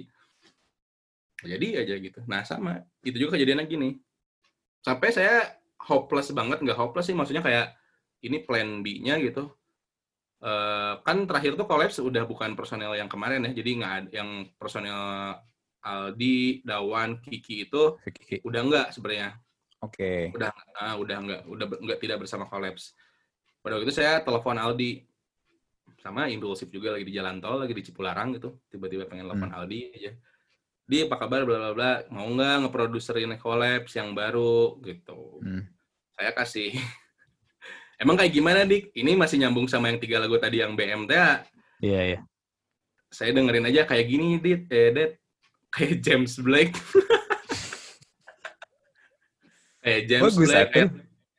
[1.37, 2.21] Nggak jadi aja gitu.
[2.25, 2.73] Nah, sama.
[3.05, 3.95] Itu juga kejadian lagi nih.
[4.81, 7.77] Sampai saya hopeless banget, nggak hopeless sih, maksudnya kayak
[8.25, 9.53] ini plan B-nya gitu.
[10.37, 14.31] Uh, kan terakhir tuh collapse udah bukan personel yang kemarin ya, jadi nggak ada yang
[14.61, 15.01] personel
[15.87, 18.43] Aldi, Dawan, Kiki itu Kiki.
[18.43, 19.39] udah enggak sebenarnya.
[19.81, 20.33] Oke.
[20.33, 20.35] Okay.
[20.35, 20.51] Udah
[20.83, 22.93] uh, udah enggak udah enggak tidak bersama Collapse.
[23.63, 25.07] Pada waktu itu saya telepon Aldi
[26.07, 29.59] sama impulsif juga lagi di jalan tol lagi di Cipularang gitu tiba-tiba pengen telepon hmm.
[29.59, 30.13] Aldi aja
[30.87, 31.43] dia apa kabar?
[31.43, 31.93] Bla bla bla.
[32.15, 34.79] Mau nggak ngeproduserin collapse yang baru?
[34.83, 35.43] Gitu.
[35.43, 35.63] Hmm.
[36.17, 36.73] saya kasih.
[38.03, 38.95] Emang kayak gimana dik?
[38.97, 41.13] Ini masih nyambung sama yang tiga lagu tadi yang BMT
[41.85, 42.21] iya yeah, iya
[43.17, 44.69] saya dengerin aja kayak gini dit.
[44.69, 45.13] Eh dit.
[45.77, 46.73] Kayak James Blake.
[49.85, 50.91] Kayak James Bagus, Blake, kayak,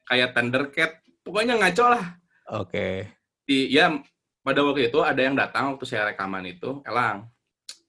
[0.07, 2.15] kayak Thundercat, pokoknya ngaco lah.
[2.63, 3.11] Oke.
[3.43, 3.67] Okay.
[3.67, 3.91] ya
[4.39, 7.27] pada waktu itu ada yang datang waktu saya rekaman itu, Elang,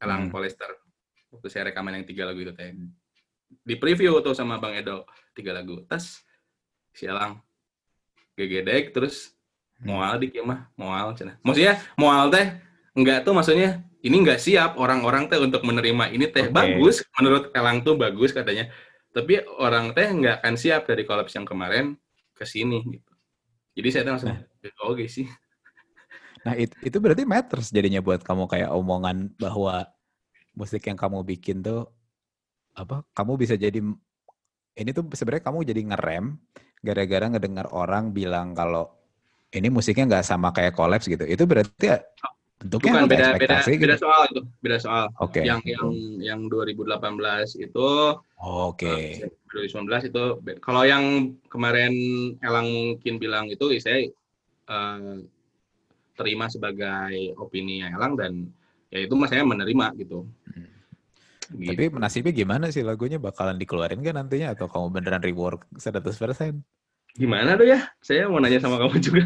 [0.03, 0.35] Elang hmm.
[0.35, 0.67] Polyester.
[1.29, 2.73] Waktu saya rekaman yang tiga lagu itu teh.
[3.49, 5.85] Di preview tuh sama Bang Edo tiga lagu.
[5.85, 6.25] Tas
[6.93, 7.41] si Elang
[8.39, 9.35] gegedek terus
[9.83, 9.87] hmm.
[9.91, 11.37] mual dik ya mah mual cina.
[11.43, 12.59] Maksudnya mual teh
[12.97, 16.55] enggak tuh maksudnya ini enggak siap orang-orang teh untuk menerima ini teh okay.
[16.55, 18.71] bagus menurut Elang tuh bagus katanya
[19.11, 21.99] tapi orang teh nggak akan siap dari kolaps yang kemarin
[22.39, 23.13] ke sini gitu.
[23.75, 24.43] Jadi saya langsung nah.
[24.63, 25.27] Ya, oke okay sih.
[26.47, 29.91] Nah itu, itu berarti matters jadinya buat kamu kayak omongan bahwa
[30.59, 31.87] musik yang kamu bikin tuh
[32.75, 33.07] apa?
[33.15, 33.79] Kamu bisa jadi
[34.79, 36.35] ini tuh sebenarnya kamu jadi ngerem
[36.83, 38.91] gara-gara ngedengar orang bilang kalau
[39.55, 41.23] ini musiknya nggak sama kayak kolaps gitu.
[41.23, 42.03] Itu berarti
[42.59, 43.87] Bentuknya Bukan beda beda gitu?
[43.87, 45.05] beda soal itu, beda soal.
[45.23, 45.39] Oke.
[45.39, 45.45] Okay.
[45.47, 47.89] Yang yang yang 2018 itu
[48.43, 49.23] Oke.
[49.23, 49.31] Okay.
[49.31, 50.23] Uh, 2019 itu
[50.59, 51.95] kalau yang kemarin
[52.43, 54.11] Elang mungkin bilang itu saya
[54.67, 55.23] uh,
[56.19, 58.51] terima sebagai opini Elang dan
[58.89, 60.25] ya itu mas saya menerima gitu.
[60.49, 60.69] Hmm.
[61.57, 61.69] gitu.
[61.73, 66.61] Tapi nasibnya gimana sih lagunya bakalan dikeluarin kan nantinya atau kamu beneran rework 100%?
[67.17, 67.89] Gimana tuh ya?
[68.05, 69.25] Saya mau nanya sama kamu juga.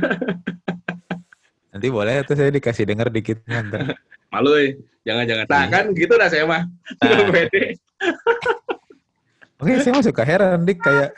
[1.72, 3.96] Nanti boleh tuh saya dikasih denger dikit ntar.
[4.32, 4.70] Malu ya.
[5.02, 5.46] Jangan-jangan.
[5.50, 5.72] Nah Iya.
[5.74, 6.62] kan gitu dah saya mah.
[7.02, 7.12] Nah.
[9.62, 11.10] Oke, saya mah suka heran dik kayak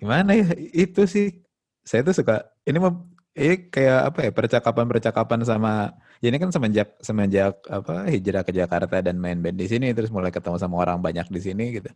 [0.00, 1.44] gimana ya itu sih.
[1.84, 2.92] Saya tuh suka ini mah
[3.38, 8.98] ini kayak apa ya percakapan-percakapan sama ya ini kan semenjak semenjak apa hijrah ke Jakarta
[8.98, 11.90] dan main band di sini terus mulai ketemu sama orang banyak di sini gitu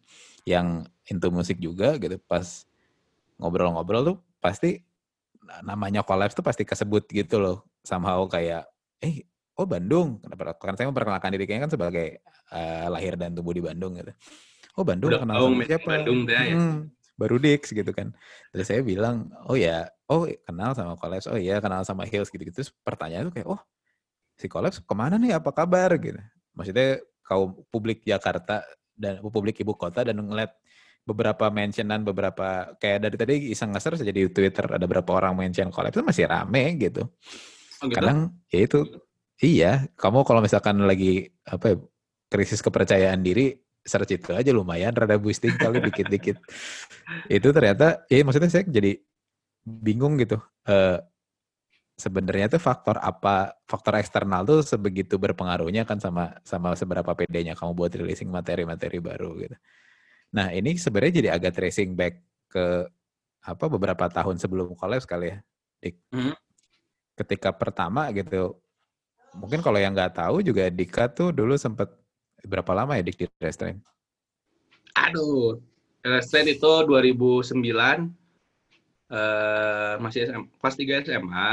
[0.47, 2.23] yang into musik juga gitu.
[2.25, 2.65] Pas
[3.43, 4.79] ngobrol-ngobrol tuh pasti
[5.67, 8.65] namanya collabs tuh pasti kesebut gitu loh somehow kayak
[9.03, 9.27] eh
[9.59, 10.23] oh Bandung?
[10.23, 12.07] Kenapa kan saya memperkenalkan diri kayaknya kan sebagai
[12.55, 14.15] eh, lahir dan tumbuh di Bandung gitu.
[14.75, 15.89] Oh Bandung Udah kenal tahu sama siapa?
[15.99, 16.57] Bandung dah ya.
[16.59, 16.79] Hmm,
[17.15, 18.11] baru Dix gitu kan.
[18.51, 22.43] Terus saya bilang oh ya oh kenal sama collabs oh iya kenal sama Hills gitu
[22.43, 23.61] gitu terus pertanyaan tuh kayak oh
[24.39, 25.39] si collabs ke mana nih?
[25.39, 25.95] Apa kabar?
[25.99, 26.19] Gitu.
[26.55, 28.63] Maksudnya kaum publik Jakarta
[28.95, 30.55] dan publik ibu kota dan ngeliat
[31.05, 35.69] beberapa mentionan beberapa kayak dari tadi iseng ngeser saja di Twitter ada beberapa orang mention
[35.69, 37.05] collab itu masih rame gitu.
[37.85, 37.97] Oh, gitu?
[38.01, 38.81] Kadang ya itu
[39.45, 41.77] iya, kamu kalau misalkan lagi apa ya,
[42.33, 43.53] krisis kepercayaan diri
[43.85, 46.41] search itu aja lumayan rada boosting kali dikit-dikit.
[47.29, 48.97] itu ternyata ya maksudnya saya jadi
[49.65, 50.41] bingung gitu.
[50.65, 50.99] Eh
[51.95, 57.71] sebenarnya tuh faktor apa faktor eksternal tuh sebegitu berpengaruhnya kan sama sama seberapa pedenya kamu
[57.71, 59.57] buat releasing materi-materi baru gitu.
[60.35, 62.19] Nah ini sebenarnya jadi agak tracing back
[62.51, 62.91] ke
[63.45, 65.39] apa beberapa tahun sebelum collab kali ya,
[65.85, 65.95] Dik.
[66.11, 66.35] Mhm.
[67.15, 68.59] Ketika pertama gitu,
[69.39, 71.95] mungkin kalau yang nggak tahu juga Dika tuh dulu sempat
[72.45, 73.81] berapa lama ya Dik di restrain?
[74.95, 75.59] Aduh.
[76.01, 78.13] Restrain itu 2009
[79.09, 81.49] eh masih SM, kelas 3 SMA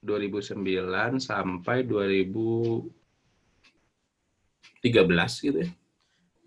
[0.00, 0.60] 2009
[1.18, 2.88] sampai 2013
[5.42, 5.70] gitu ya.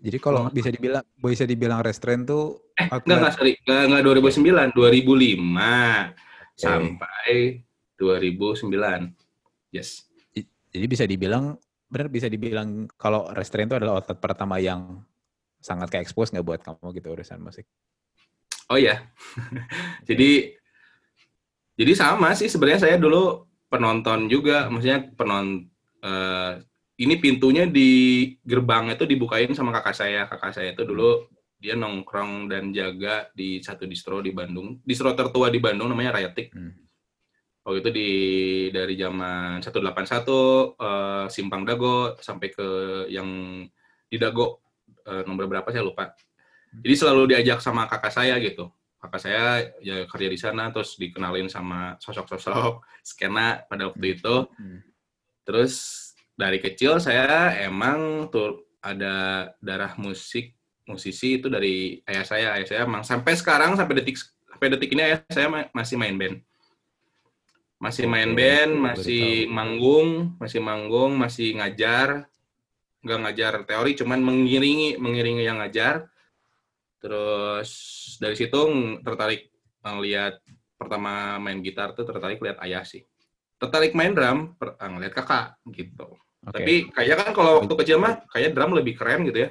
[0.00, 0.50] Jadi kalau Oh.
[0.50, 3.52] bisa dibilang bisa dibilang restrain tuh Eh, enggak, enggak, sorry.
[3.60, 6.16] Enggak, enggak 2009, 2005
[6.56, 7.60] sampai
[7.94, 9.12] 2009.
[9.70, 10.08] Yes.
[10.70, 11.58] jadi bisa dibilang
[11.90, 15.02] benar bisa dibilang kalau restrain itu adalah outlet pertama yang
[15.60, 17.66] sangat kayak expose nggak buat kamu gitu urusan musik.
[18.70, 19.10] Oh iya.
[20.08, 20.54] jadi
[21.74, 25.66] jadi sama sih sebenarnya saya dulu penonton juga, maksudnya penon
[26.00, 26.52] eh,
[27.00, 27.90] ini pintunya di
[28.44, 30.28] gerbang itu dibukain sama kakak saya.
[30.30, 31.26] Kakak saya itu dulu
[31.60, 34.80] dia nongkrong dan jaga di satu distro di Bandung.
[34.84, 36.52] Distro tertua di Bandung namanya Rayatik.
[36.52, 36.72] Hmm.
[37.60, 38.10] Waktu itu di
[38.72, 39.68] dari zaman 181
[40.80, 42.68] eh, Simpang Dago sampai ke
[43.12, 43.28] yang
[44.08, 44.64] di Dago
[45.04, 46.16] eh, nomor berapa saya lupa.
[46.70, 48.70] Jadi selalu diajak sama kakak saya gitu.
[49.00, 49.44] Kakak saya
[49.80, 54.34] ya kerja di sana terus dikenalin sama sosok-sosok skena pada waktu itu.
[54.56, 54.80] Hmm.
[55.44, 55.74] Terus
[56.32, 60.56] dari kecil saya emang tuh ada darah musik
[60.88, 62.48] musisi itu dari ayah saya.
[62.56, 64.16] Ayah saya emang sampai sekarang sampai detik
[64.48, 66.40] sampai detik ini ayah saya ma- masih main band.
[67.80, 72.28] Masih main band, masih manggung, masih manggung, masih ngajar.
[73.00, 76.12] Nggak ngajar teori, cuman mengiringi mengiringi yang ngajar.
[77.00, 77.70] Terus
[78.20, 78.60] dari situ
[79.00, 79.48] tertarik
[79.80, 80.44] ngeliat
[80.76, 83.00] pertama main gitar tuh tertarik lihat ayah sih.
[83.56, 86.20] Tertarik main drum, per, ah, ngeliat kakak gitu.
[86.44, 86.52] Oke.
[86.56, 89.50] Tapi kayak kan kalau waktu kecil mah kayak drum lebih keren gitu ya.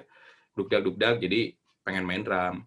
[0.53, 2.65] Dugdag dugdag jadi pengen main drum.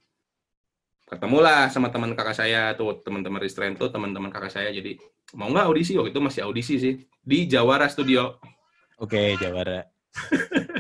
[1.12, 4.96] Ketemulah sama teman kakak saya tuh, teman-teman restrain tuh teman-teman kakak saya jadi
[5.36, 8.40] mau nggak audisi waktu itu masih audisi sih di Jawara Studio.
[8.96, 9.84] Oke, Jawara.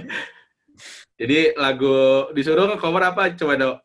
[1.20, 3.76] Jadi lagu disuruh cover apa coba dong?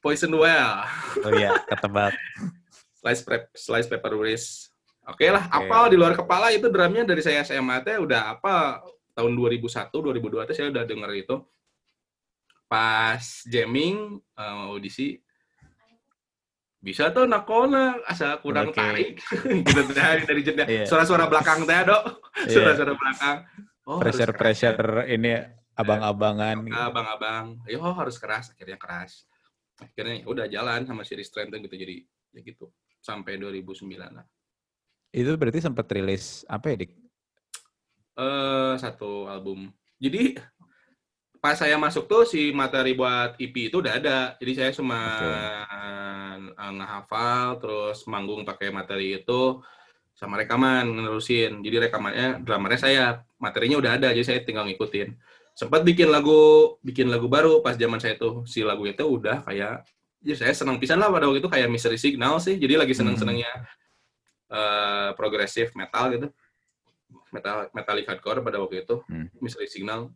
[0.00, 0.88] Poison Well,
[1.20, 2.16] Oh iya, ketebak.
[3.00, 4.72] Slice, Prep, Slice Paper Wrist.
[5.04, 5.68] Oke lah, Oke.
[5.68, 8.80] apa di luar kepala itu drumnya dari saya SMA teh udah apa
[9.12, 11.36] tahun 2001 2002 teh saya udah denger itu.
[12.64, 15.20] Pas jamming eh, audisi
[16.80, 18.80] bisa tuh nakona asa kurang Oke.
[18.80, 19.20] tarik
[19.68, 20.88] gitu teh dari jeda Iya.
[20.88, 22.02] suara-suara belakang teh dok
[22.40, 22.50] Iya.
[22.50, 23.36] suara-suara belakang
[23.84, 24.40] oh pressure keras.
[24.58, 25.36] pressure ini
[25.76, 26.56] abang-abangan.
[26.62, 26.72] gitu.
[26.72, 29.28] abang-abang ayo harus keras akhirnya keras
[29.76, 32.00] akhirnya ya udah jalan sama si restrain tuh gitu jadi
[32.32, 34.24] ya gitu sampai 2009 lah
[35.10, 36.92] Itu berarti sempat rilis apa ya, Dik?
[38.14, 40.36] eh satu album jadi
[41.36, 45.64] pas saya masuk tuh si materi buat EP itu udah ada jadi saya cuma eh,
[46.68, 49.64] ngehafal terus manggung pakai materi itu
[50.12, 51.64] sama rekaman nerusin.
[51.64, 53.06] Jadi rekamannya drummernya saya.
[53.40, 55.16] Materinya udah ada jadi saya tinggal ngikutin.
[55.56, 58.44] Sempat bikin lagu bikin lagu baru pas zaman saya tuh.
[58.44, 59.88] Si lagu itu udah kayak
[60.20, 62.60] ya saya senang pisan lah pada waktu itu kayak Mystery Signal sih.
[62.60, 63.48] Jadi lagi seneng senengnya
[64.52, 66.28] eh progressive metal gitu.
[67.32, 69.00] Metal metallic hardcore pada waktu itu.
[69.08, 69.32] Hmm.
[69.40, 70.12] Mystery Signal.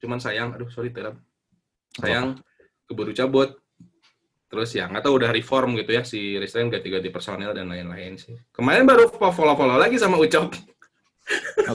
[0.00, 1.20] Cuman sayang aduh sorry terap
[2.00, 2.40] sayang
[2.88, 3.56] keburu cabut
[4.56, 8.32] terus ya nggak tahu udah reform gitu ya si restrain ganti-ganti personel dan lain-lain sih.
[8.56, 10.48] Kemarin baru follow-follow lagi sama Ucok.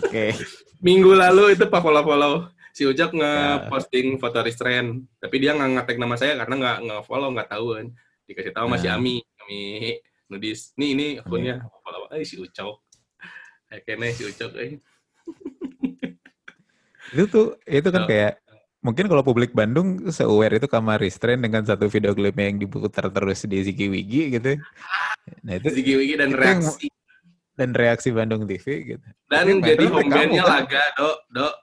[0.01, 0.33] Oke.
[0.87, 2.49] minggu lalu itu follow-follow.
[2.73, 7.49] Si Ucok nge-posting foto restrain tapi dia nggak ngetek nama saya karena nggak nge-follow nggak
[7.53, 7.87] tahu kan
[8.25, 8.97] dikasih tahu masih Nah.
[8.97, 9.15] Ami
[9.45, 9.61] Ami
[10.25, 10.73] nudis.
[10.81, 12.81] Nih ini akunnya follow eh si Ucok.
[13.69, 14.81] Kayak kene si Ucok eh.
[17.13, 18.09] Itu tuh itu kan Oh.
[18.09, 18.40] kayak
[18.81, 23.41] mungkin kalau publik Bandung se-aware itu sama restrain dengan satu video klipnya yang diputar terus
[23.43, 24.57] di Ziggy Wigi gitu.
[25.41, 26.87] Nah itu Ziggy Wigi dan Itu yang- reaksi
[27.53, 29.07] dan reaksi Bandung TV gitu.
[29.27, 30.53] dan jadi main drum home kamu bandnya kan?
[30.59, 31.53] laga dok dok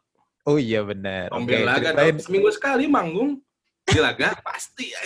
[0.44, 1.28] Oh iya benar.
[1.28, 2.14] Oke, band laga ceritain.
[2.14, 3.30] dok seminggu sekali manggung
[3.84, 5.02] di laga pasti ya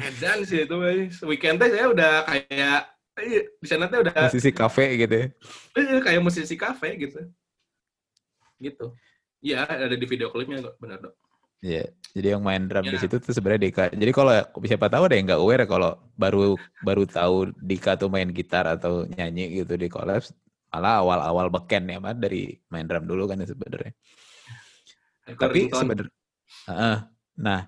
[0.00, 2.80] edan sih itu guys weekend teh saya udah kayak
[3.18, 5.26] eh, di sana teh udah musisi kafe gitu ya.
[5.76, 7.20] eh, kayak musisi kafe gitu
[8.58, 8.96] gitu
[9.42, 11.14] Iya, ada di video klipnya kok, benar dok.
[11.62, 11.90] Iya.
[12.12, 13.02] Jadi yang main drum di Ya.
[13.02, 13.84] situ tuh sebenarnya Dika.
[13.90, 14.34] Jadi kalau
[14.66, 19.06] siapa tahu ada yang nggak aware kalau baru baru tahu Dika tuh main gitar atau
[19.06, 20.34] nyanyi gitu di collabs,
[20.74, 23.94] malah awal-awal beken ya mah dari main drum dulu kan ya sebenarnya.
[25.38, 26.12] Tapi sebenarnya,
[27.38, 27.60] nah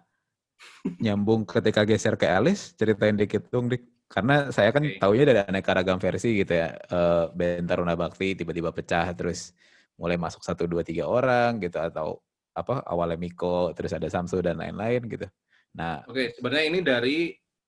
[0.99, 4.11] nyambung ketika geser ke Alice, ceritain dikit dong Dik.
[4.11, 5.01] Karena saya kan Oke.
[5.01, 6.77] taunya dari aneka ragam versi gitu ya.
[6.77, 9.55] Eh band Taruna Bakti tiba-tiba pecah terus
[9.94, 12.18] mulai masuk satu dua tiga orang gitu atau
[12.54, 15.26] apa awalnya Miko terus ada Samsu dan lain-lain gitu.
[15.74, 17.18] Nah, Oke, sebenarnya ini dari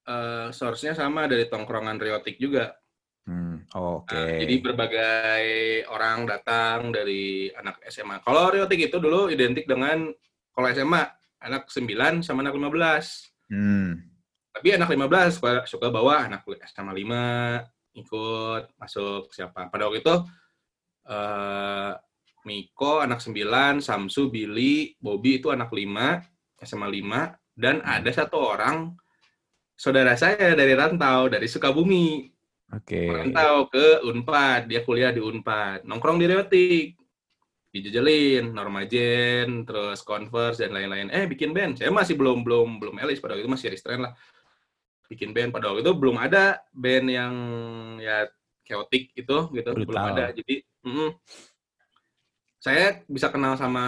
[0.06, 2.70] eh, source-nya sama dari tongkrongan Riotik juga.
[3.26, 4.14] hmm, oke.
[4.14, 5.46] Nah, jadi berbagai
[5.90, 8.22] orang datang dari anak SMA.
[8.22, 10.06] Kalau Riotik itu dulu identik dengan
[10.54, 11.02] kalau SMA
[11.42, 13.50] anak 9 sama anak 15.
[13.50, 14.06] Hmm,
[14.54, 19.66] Tapi anak 15 suka, suka bawa anak SMA 5 ikut masuk siapa.
[19.66, 20.14] Pada waktu itu
[21.06, 21.92] eh
[22.46, 26.22] Miko anak 9, Samsu, Billy, Bobby itu anak 5,
[26.62, 28.00] SMA 5 dan Hmm.
[28.00, 28.94] ada satu orang
[29.76, 32.28] saudara saya dari rantau dari Sukabumi
[32.72, 33.02] oke.
[33.10, 36.86] merantau ke Unpad, dia kuliah di Unpad, nongkrong di Reotik,
[37.72, 41.12] dijejelin, Normagen, terus Converse dan lain-lain.
[41.12, 44.16] Eh bikin band, saya masih belum belum belum Elis pada waktu itu masih restrain lah.
[45.12, 47.34] Bikin band pada waktu itu belum ada band yang
[48.00, 48.26] ya
[48.64, 50.08] chaotic itu gitu, belum Brutal.
[50.16, 50.26] ada.
[50.32, 51.10] Jadi mm-mm.
[52.66, 53.84] Saya bisa kenal sama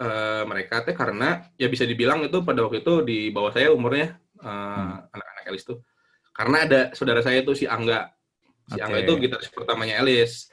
[0.00, 4.16] eh, mereka teh karena ya bisa dibilang itu pada waktu itu di bawah saya umurnya
[4.40, 5.04] eh, Hmm.
[5.12, 5.78] anak-anak Elis tuh.
[6.34, 8.10] Karena ada saudara saya itu si Angga.
[8.66, 9.04] Si Angga Oke.
[9.06, 10.48] itu gitaris pertamanya Elis.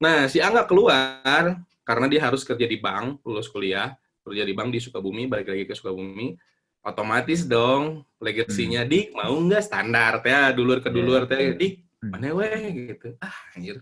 [0.00, 1.54] Nah, si Angga keluar
[1.86, 3.94] karena dia harus kerja di bank, lulus kuliah,
[4.26, 6.34] kerja di bank di Sukabumi, balik lagi ke Sukabumi.
[6.82, 12.16] Otomatis dong legasinya Dik mau nggak standar ya dulur ke dulur teh Dik Hmm.
[12.16, 12.64] mana weh
[12.96, 13.12] gitu.
[13.20, 13.76] Ah, anjir.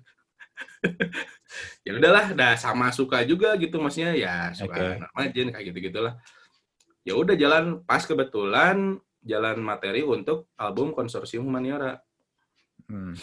[1.87, 5.01] ya udahlah, dah sama suka juga gitu maksudnya ya suka Oke.
[5.03, 6.15] Normagen kayak gitu-gitulah.
[7.07, 11.99] Ya udah jalan pas kebetulan jalan materi untuk album Konsorsium Humaniora.
[12.87, 13.17] Hmm.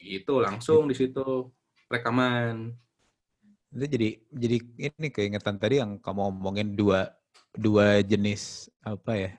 [0.00, 1.50] Itu langsung di situ
[1.90, 2.74] rekaman.
[3.70, 4.56] Itu jadi jadi
[4.90, 7.14] ini keingetan tadi yang kamu omongin dua
[7.54, 9.30] dua jenis apa ya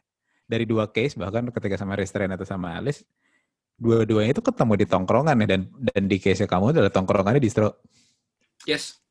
[0.51, 3.07] dari dua case bahkan ketika sama restrain atau sama Alice
[3.81, 7.81] dua-duanya itu ketemu di tongkrongan ya dan dan di case kamu adalah tongkrongannya distro
[8.69, 9.01] Yes.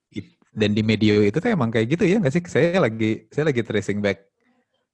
[0.50, 2.42] dan di media itu tuh emang kayak gitu ya nggak sih?
[2.46, 4.30] Saya lagi saya lagi tracing back.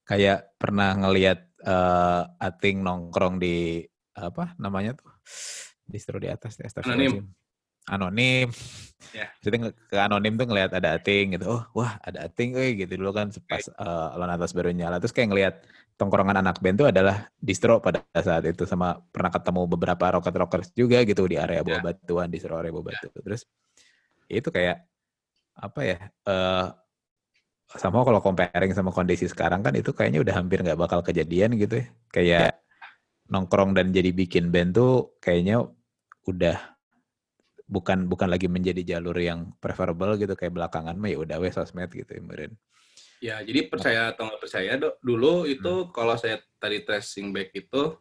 [0.09, 3.85] Kayak pernah ngelihat eh, Ating nongkrong di
[4.17, 5.13] apa namanya tuh?
[5.85, 7.25] Distro di atas ya Anonim.
[7.91, 8.51] Anonim.
[9.15, 9.31] Ya.
[9.41, 11.47] jadi ke anonim tuh ngelihat ada Ating gitu.
[11.49, 12.99] Oh wah ada Ating eh gitu.
[13.01, 14.99] Dulu kan pas eh, Alon atas baru nyala.
[15.01, 15.55] Terus kayak ngelihat
[15.97, 18.67] tongkrongan anak band tuh adalah distro pada saat itu.
[18.69, 21.85] Sama pernah ketemu beberapa rocket rockers juga gitu di area bawah Ya.
[21.95, 23.09] batuan distro area bawah batu.
[23.15, 23.47] Terus
[24.29, 24.83] itu kayak
[25.57, 26.67] apa ya eh
[27.77, 31.83] sama kalau comparing sama kondisi sekarang kan itu kayaknya udah hampir nggak bakal kejadian gitu
[31.83, 31.87] ya.
[32.13, 32.49] Kayak
[33.33, 35.67] nongkrong dan jadi bikin band tuh kayaknya
[36.27, 36.76] udah
[37.67, 41.91] bukan bukan lagi menjadi jalur yang preferable gitu kayak belakangan mah ya udah wes sosmed
[41.91, 42.23] gitu ya.
[43.17, 47.97] Ya, jadi percaya atau nggak percaya, Dok, dulu itu kalau saya tadi tracing back itu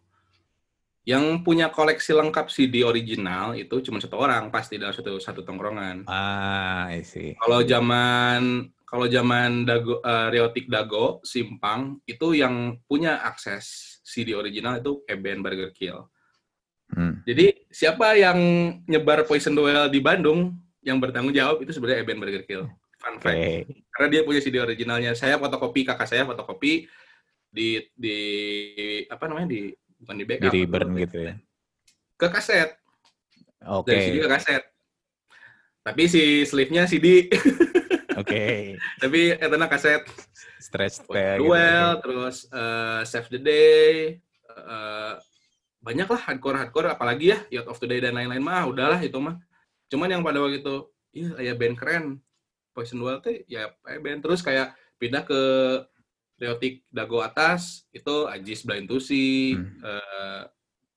[1.05, 6.09] yang punya koleksi lengkap CD original itu cuma satu orang pasti dalam satu satu tongkrongan.
[6.09, 7.37] Ah, I see.
[7.37, 14.81] Kalau zaman kalau zaman Dago eh, Riotik Dago Simpang itu yang punya akses CD original
[14.81, 16.09] itu Eben Burger Kill.
[16.95, 17.19] Hmm.
[17.27, 18.39] Jadi siapa yang
[18.87, 22.63] nyebar Poison Duel di Bandung yang bertanggung jawab itu sebenarnya Eben Burger Kill.
[22.95, 23.67] Fun fact.
[23.91, 25.11] Karena dia punya CD originalnya.
[25.11, 26.87] Saya fotokopi, kakak saya fotokopi
[27.51, 28.17] di di
[29.11, 30.51] apa namanya di bukan di Di backup.
[30.55, 31.33] reburn gitu ya.
[32.15, 32.79] Ke kaset.
[33.67, 33.91] Oke.
[33.91, 34.63] Dari CD ke kaset.
[35.83, 37.27] Tapi si sleeve-nya CD.
[38.21, 38.73] Oke.
[39.03, 40.07] Tapi etana kaset.
[40.63, 41.37] Stretch tag.
[41.37, 41.51] gitu.
[41.51, 43.89] Duel, terus eh, Save the Day,
[44.49, 45.19] uh,
[45.85, 49.37] banyak lah hardcore hardcore apalagi ya Yacht of Today dan lain-lain mah udahlah itu mah
[49.85, 52.17] cuman yang pada waktu itu iya ya band keren
[52.73, 55.41] Poison Well tuh ya band terus kayak pindah ke
[56.41, 59.85] Riotic Dago atas itu Ajis Blind Tusi hmm.
[59.85, 60.43] uh,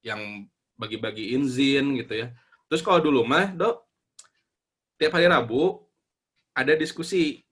[0.01, 0.49] yang
[0.81, 2.33] bagi-bagi inzin gitu ya
[2.73, 3.85] terus kalau dulu mah dok
[4.97, 5.85] tiap hari Rabu
[6.57, 7.45] ada diskusi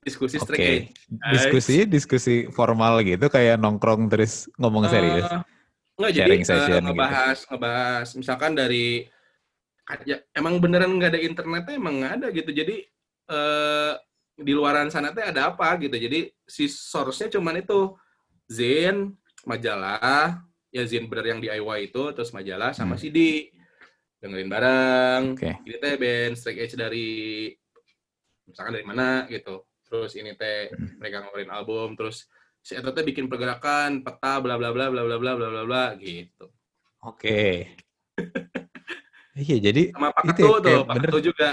[0.00, 0.40] diskusi.
[0.40, 0.94] Okay.
[1.34, 5.28] Diskusi diskusi formal gitu kayak nongkrong terus ngomong uh, serius.
[5.98, 7.48] Enggak jadi uh, ngebahas gitu.
[7.50, 8.86] ngebahas misalkan dari
[10.06, 12.50] ya, emang beneran nggak ada internetnya emang nggak ada gitu.
[12.54, 12.76] Jadi
[13.34, 13.98] uh,
[14.38, 15.98] di luaran sana teh ada apa gitu.
[15.98, 17.98] Jadi si source-nya cuman itu
[18.48, 19.12] Zen,
[19.44, 20.40] majalah,
[20.72, 23.02] ya Zen bener yang DIY itu, terus majalah sama hmm.
[23.02, 23.18] CD.
[24.22, 25.22] Dengerin bareng.
[25.34, 25.54] Okay.
[25.66, 27.10] Ini teh band Strike Edge dari
[28.48, 31.00] misalkan dari mana gitu terus ini teh hmm.
[31.00, 32.28] mereka ngeluarin album terus
[32.68, 35.84] si Eta teh bikin pergerakan peta bla bla bla bla bla bla bla bla bla
[35.96, 36.52] gitu.
[37.00, 37.16] Oke.
[37.16, 37.54] Okay.
[39.48, 41.50] iya jadi sama Pak Ketu ya, tuh Pak Ketu juga.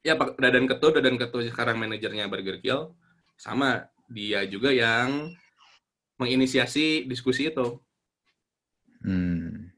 [0.00, 2.96] Ya Pak Dadan Ketu Dadan Ketu sekarang manajernya Burger Kill.
[3.36, 5.36] Sama dia juga yang
[6.16, 7.76] menginisiasi diskusi itu.
[9.04, 9.68] Hmm.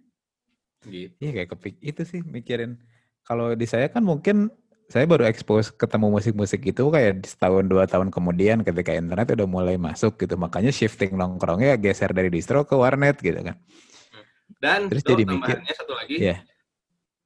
[0.87, 1.11] Gitu.
[1.19, 2.79] Iya kayak kepik itu sih mikirin.
[3.27, 4.47] Kalau di saya kan mungkin
[4.91, 9.79] saya baru expose ketemu musik-musik itu kayak setahun dua tahun kemudian ketika internet udah mulai
[9.79, 10.35] masuk gitu.
[10.35, 13.55] Makanya shifting nongkrongnya geser dari distro ke warnet gitu kan.
[14.59, 15.63] Dan terus jadi mikir.
[15.79, 16.19] satu lagi.
[16.19, 16.43] Yeah.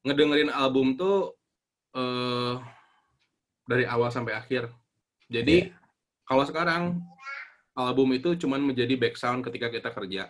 [0.05, 1.33] ngedengerin album tuh
[1.97, 2.61] uh,
[3.65, 4.69] dari awal sampai akhir.
[5.33, 5.81] Jadi yeah.
[6.29, 7.01] kalau sekarang
[7.73, 10.29] album itu cuman menjadi background ketika kita kerja.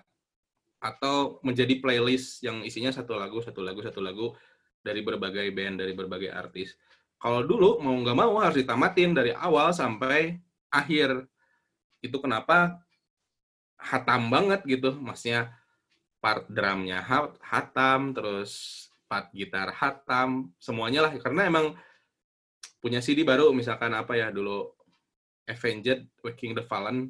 [0.78, 4.38] Atau menjadi playlist yang isinya satu lagu satu lagu satu lagu
[4.86, 6.78] dari berbagai band dari berbagai artis
[7.24, 10.36] kalau dulu mau nggak mau harus ditamatin dari awal sampai
[10.68, 11.24] akhir.
[12.04, 12.84] Itu kenapa
[13.80, 15.56] hatam banget gitu, maksudnya
[16.20, 17.00] part drumnya
[17.40, 21.16] hatam, terus part gitar hatam, semuanya lah.
[21.16, 21.72] Karena emang
[22.76, 24.68] punya CD baru, misalkan apa ya dulu
[25.48, 27.08] Avenged, Waking the Fallen.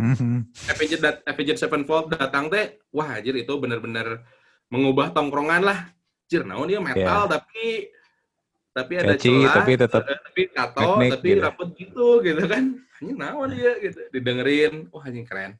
[0.00, 0.48] mm-hmm.
[0.72, 4.24] Avenged, Avenged Sevenfold datang teh, wah anjir itu bener-bener
[4.72, 5.92] mengubah tongkrongan lah.
[6.24, 7.36] Jir, naon dia metal yeah.
[7.36, 7.92] tapi
[8.76, 11.40] tapi ada Catchy, celah, tapi tetap uh, tapi kato, teknik, tapi gitu.
[11.40, 12.64] rapet gitu gitu kan.
[13.00, 14.00] Ini nawan dia gitu.
[14.12, 15.56] Didengerin, wah ini keren.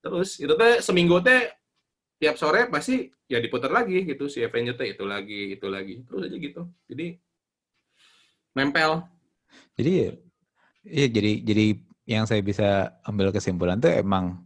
[0.00, 1.52] Terus itu teh seminggu teh
[2.16, 6.00] tiap sore pasti ya diputar lagi gitu si Avenger teh itu lagi, itu lagi.
[6.08, 6.62] Terus aja gitu.
[6.88, 7.06] Jadi
[8.56, 9.04] nempel.
[9.76, 9.92] Jadi
[10.88, 11.66] iya jadi jadi
[12.08, 14.40] yang saya bisa ambil kesimpulan tuh emang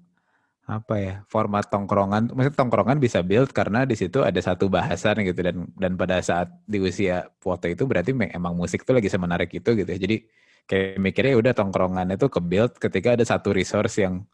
[0.80, 5.40] apa ya format tongkrongan maksudnya tongkrongan bisa build karena di situ ada satu bahasan gitu
[5.44, 9.76] dan dan pada saat di usia foto itu berarti emang musik tuh lagi semenarik itu
[9.76, 9.98] gitu ya.
[10.00, 10.16] Jadi
[10.64, 14.24] kayak mikirnya ya udah tongkrongan itu ke build ketika ada satu resource yang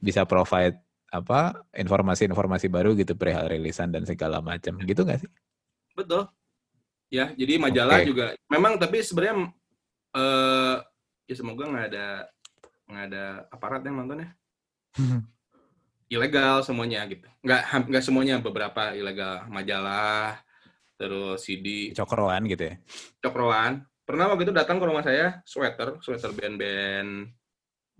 [0.00, 4.78] bisa provide apa informasi-informasi baru gitu perihal rilisan dan segala macam.
[4.82, 5.30] Gitu nggak sih?
[5.94, 6.26] Betul.
[7.10, 8.06] Ya jadi majalah okay.
[8.06, 9.50] juga memang tapi sebenarnya
[10.14, 10.76] uh,
[11.26, 12.06] ya semoga nggak ada
[12.90, 14.30] nggak ada aparat yang nonton ya
[16.10, 17.24] ilegal semuanya gitu.
[17.46, 20.42] Nggak nggak semuanya beberapa ilegal majalah
[20.98, 22.74] terus CD cokroan gitu ya.
[23.22, 23.86] Cokroan.
[24.04, 27.30] Pernah waktu itu datang ke rumah saya sweater, sweater band-band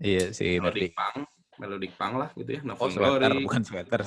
[0.01, 1.29] Iya sih, melodic punk,
[1.61, 2.61] melodic punk lah gitu ya.
[2.73, 4.01] oh, sweater bukan sweater.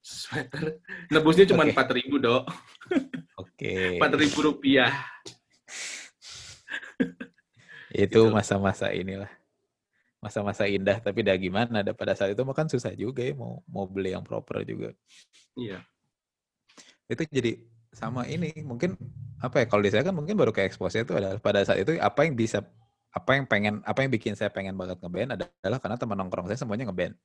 [0.00, 0.80] Sweater.
[1.12, 1.96] Nebusnya cuma empat okay.
[2.00, 2.44] ribu dok.
[3.40, 3.96] Oke.
[3.96, 4.92] Empat ribu rupiah.
[7.90, 8.32] Itu gitu.
[8.32, 9.02] masa-masa gitu.
[9.02, 9.32] inilah
[10.20, 11.80] masa-masa indah tapi dah gimana?
[11.80, 14.92] Ada pada saat itu makan susah juga ya mau mau beli yang proper juga.
[15.56, 15.80] Iya.
[17.08, 17.56] Itu jadi
[17.90, 18.94] sama ini mungkin
[19.42, 21.98] apa ya kalau di saya kan mungkin baru kayak expose itu adalah pada saat itu
[21.98, 22.62] apa yang bisa
[23.10, 26.60] apa yang pengen apa yang bikin saya pengen banget ngeband adalah karena teman nongkrong saya
[26.60, 27.16] semuanya ngeband.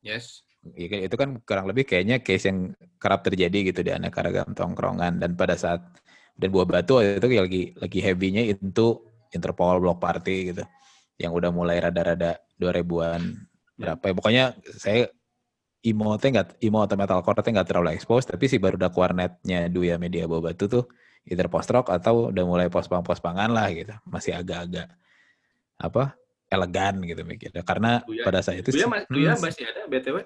[0.00, 0.42] Yes.
[0.76, 5.20] Ya, itu kan kurang lebih kayaknya case yang kerap terjadi gitu di aneka ragam tongkrongan.
[5.20, 5.84] Dan pada saat
[6.40, 10.64] dan buah batu itu lagi lagi heavy-nya itu Interpol Block Party gitu
[11.20, 13.36] yang udah mulai rada-rada 2000-an ya.
[13.76, 14.14] berapa ya.
[14.16, 14.44] Pokoknya
[14.80, 15.12] saya
[15.84, 19.68] imo teh nggak imo atau metalcore teh nggak terlalu expose tapi sih baru udah warnetnya
[19.72, 20.84] Duya Media Bawa Batu tuh
[21.24, 24.92] either post rock atau udah mulai post pang post pangan lah gitu masih agak-agak
[25.80, 26.12] apa
[26.52, 30.16] elegan gitu mikir karena Duya, pada saat itu Duya, Duya hmm, masih ada btw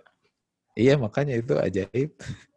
[0.74, 2.10] iya makanya itu ajaib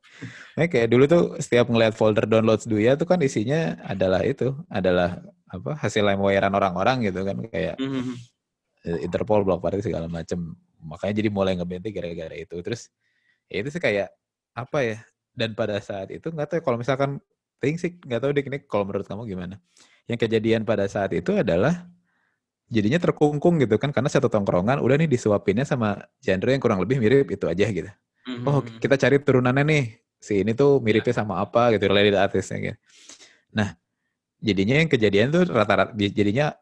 [0.57, 5.21] nah, kayak dulu tuh setiap ngeliat folder downloads Duya tuh kan isinya adalah itu adalah
[5.47, 8.15] apa hasil lemwayan orang-orang gitu kan kayak mm-hmm.
[9.03, 12.87] Interpol blok party segala macem makanya jadi mulai ngebenti gara-gara itu terus
[13.51, 14.11] ya itu sih kayak
[14.55, 14.97] apa ya
[15.35, 17.09] dan pada saat itu nggak tahu ya, kalau misalkan
[17.59, 19.55] think sih nggak tahu deh ini kalau menurut kamu gimana
[20.07, 21.83] yang kejadian pada saat itu adalah
[22.67, 26.99] jadinya terkungkung gitu kan karena satu tongkrongan udah nih disuapinnya sama genre yang kurang lebih
[26.99, 27.91] mirip itu aja gitu.
[28.43, 28.83] Oh Mhm.
[28.83, 29.83] kita cari turunannya nih
[30.19, 32.77] si ini tuh miripnya sama apa gitu related artisnya gitu.
[33.55, 33.75] Nah
[34.41, 36.53] jadinya yang kejadian tuh rata-rata jadinya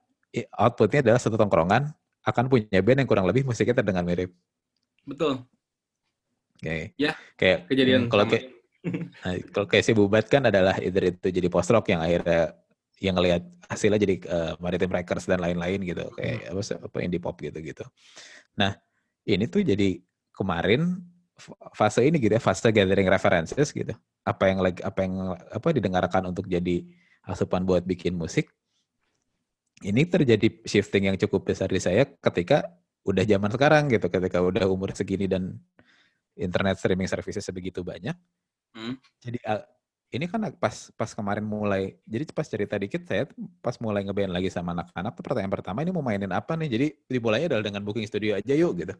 [0.55, 1.91] outputnya adalah satu tongkrongan
[2.25, 4.33] akan punya band yang kurang lebih musiknya terdengar mirip.
[5.05, 5.45] Betul.
[6.59, 8.45] Kayak Ya, kayak Kejadian hmm, kalau kayak
[9.21, 12.57] nah, kalau kayak si Bubat kan adalah either itu jadi post rock yang akhirnya
[13.03, 17.21] yang ngelihat hasilnya jadi uh, Maritime Records dan lain-lain gitu kayak apa sih, apa indie
[17.21, 17.83] pop gitu gitu.
[18.55, 18.73] Nah
[19.27, 19.99] ini tuh jadi
[20.31, 21.03] kemarin
[21.75, 23.91] fase ini gitu ya fase gathering references gitu
[24.23, 26.87] apa yang lagi apa yang apa didengarkan untuk jadi
[27.25, 28.49] asupan buat bikin musik.
[29.83, 32.63] Ini terjadi shifting yang cukup besar di saya ketika
[33.05, 35.59] udah zaman sekarang gitu ketika udah umur segini dan
[36.33, 38.15] internet streaming services sebegitu banyak.
[38.75, 38.99] Hmm.
[39.23, 39.63] jadi uh,
[40.11, 43.23] ini kan pas pas kemarin mulai jadi pas cerita dikit saya
[43.63, 46.67] pas mulai ngeband lagi sama anak-anak tuh pertanyaan pertama ini mau mainin apa nih?
[46.71, 48.93] Jadi dimulainya adalah dengan booking studio aja yuk gitu.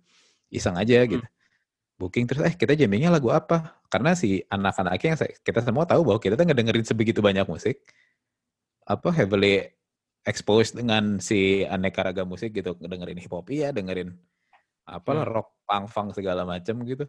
[0.52, 1.12] Iseng aja Hmm.
[1.20, 1.28] gitu.
[1.96, 3.80] Booking terus eh kita jammingnya lagu apa?
[3.88, 7.80] Karena si anak-anaknya yang saya- kita semua tahu bahwa kita tuh ngedengerin sebegitu banyak musik
[8.86, 9.66] apa heavily
[10.26, 14.14] exposed dengan si aneka ragam musik gitu dengerin hip hop iya dengerin
[14.86, 15.34] apalah Hmm.
[15.42, 17.06] rock punk funk segala macam gitu.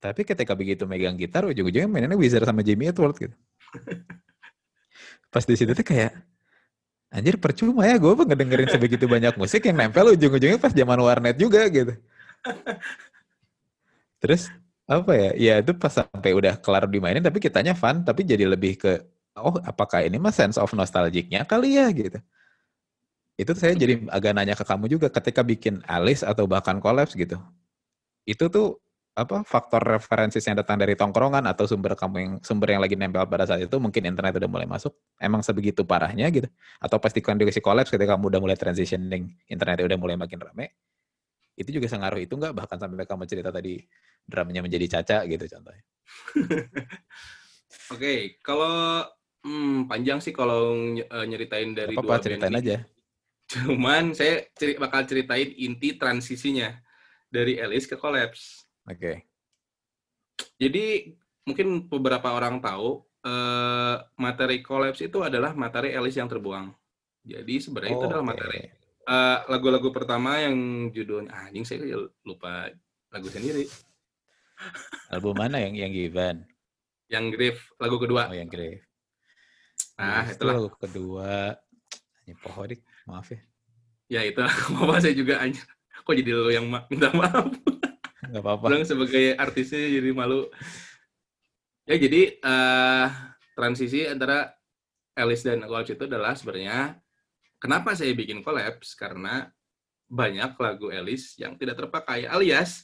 [0.00, 3.32] Tapi ketika begitu megang gitar ujung-ujungnya mainnya Wizard sama Jimmy Edward gitu.
[5.32, 6.12] Pas di situ tuh kayak
[7.08, 11.64] anjir percuma ya gue ngedengerin sebegitu banyak musik yang nempel ujung-ujungnya pas zaman warnet juga
[11.72, 11.96] gitu.
[14.20, 14.52] Terus
[14.84, 18.76] apa ya ya itu pas sampai udah kelar dimainin tapi kitanya fun tapi jadi lebih
[18.76, 18.92] ke
[19.38, 22.18] oh apakah ini mah sense of nostalgicnya kali ya gitu.
[23.34, 27.38] Itu saya jadi agak nanya ke kamu juga ketika bikin Alice atau bahkan collapse gitu.
[28.22, 28.78] Itu tuh
[29.14, 33.22] apa faktor referensis yang datang dari tongkrongan atau sumber kamu yang sumber yang lagi nempel
[33.30, 34.90] pada saat itu mungkin internet udah mulai masuk
[35.22, 36.46] emang sebegitu parahnya gitu.
[36.82, 40.74] Atau pasti kondisi collapse ketika kamu udah mulai transitioning internet udah mulai makin rame
[41.54, 42.54] itu juga sengaruh itu nggak?
[42.54, 43.78] Bahkan sampai kamu cerita tadi
[44.26, 45.84] drumnya menjadi caca gitu contohnya.
[47.94, 49.06] Oke, kalau
[49.44, 52.60] hmm, panjang sih kalau eh, nyeritain dari apa dua apa band ceritain ini.
[52.60, 52.76] aja
[53.44, 56.80] Cuman saya ceri- bakal ceritain inti transisinya
[57.28, 58.64] dari Alice ke Collapse.
[58.88, 59.12] oke
[60.58, 61.14] Jadi
[61.46, 66.72] mungkin beberapa orang tahu eh, materi Collapse itu adalah materi Alice yang terbuang.
[67.24, 68.30] Jadi sebenarnya itu Oh, adalah oke.
[68.32, 68.60] materi
[69.04, 70.56] eh, lagu-lagu pertama yang
[70.90, 71.84] judulnya ah, anjing saya
[72.24, 72.72] lupa
[73.12, 73.64] lagu sendiri.
[75.12, 76.36] album mana yang yang Given
[77.08, 78.28] Yang Grief lagu kedua.
[78.28, 78.82] oh yang Grave
[79.94, 80.54] Nah, Habis itu itulah.
[80.58, 81.32] lagu kedua
[82.24, 83.40] ini pohodik maaf ya
[84.04, 84.40] Ya itu
[84.84, 85.64] apa saya juga anjir.
[86.04, 87.48] Kok jadi lo yang ma- minta maaf?
[88.24, 90.48] nggak apa-apa Bilang sebagai artisnya jadi malu.
[91.84, 93.08] Ya jadi eh
[93.54, 94.52] transisi antara
[95.14, 96.98] Alice dan Collapse itu adalah sebenarnya
[97.62, 99.48] kenapa saya bikin collapse karena
[100.10, 102.82] banyak lagu Alice yang tidak terpakai alias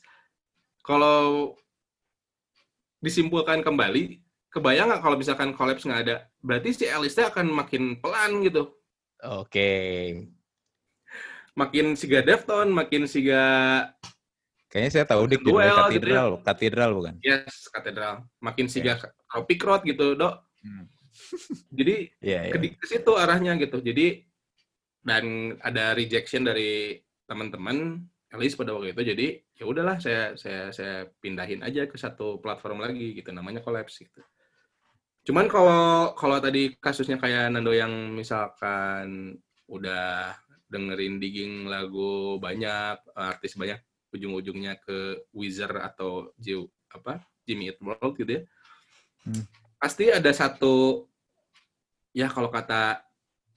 [0.80, 1.52] kalau
[3.00, 4.20] disimpulkan kembali
[4.50, 8.74] kebayang nggak kalau misalkan collapse nggak ada berarti si Alice-nya akan makin pelan gitu
[9.22, 9.72] oke
[11.54, 13.44] makin siga Defton makin siga
[14.70, 15.82] kayaknya saya tahu dik judulnya gitu ya.
[15.86, 18.98] katedral katedral bukan yes katedral makin siga
[19.30, 20.84] Tropic Road gitu dok Hmm.
[21.78, 22.54] jadi Iya, iya.
[22.56, 23.80] ke, ke situ arahnya gitu.
[23.80, 24.24] Jadi
[25.00, 29.02] dan ada rejection dari teman-teman Alice pada waktu itu.
[29.02, 29.26] Jadi
[29.56, 34.20] ya udahlah saya saya saya pindahin aja ke satu platform lagi gitu namanya Collapse gitu.
[35.24, 39.36] Cuman kalau kalau tadi kasusnya kayak Nando yang misalkan
[39.68, 40.34] udah
[40.70, 43.78] dengerin digging lagu banyak, artis banyak
[44.10, 48.42] ujung-ujungnya ke Wizard atau Jiu apa Jimmy Eat World gitu ya.
[49.26, 49.44] Hmm.
[49.78, 51.06] Pasti ada satu
[52.10, 53.09] ya kalau kata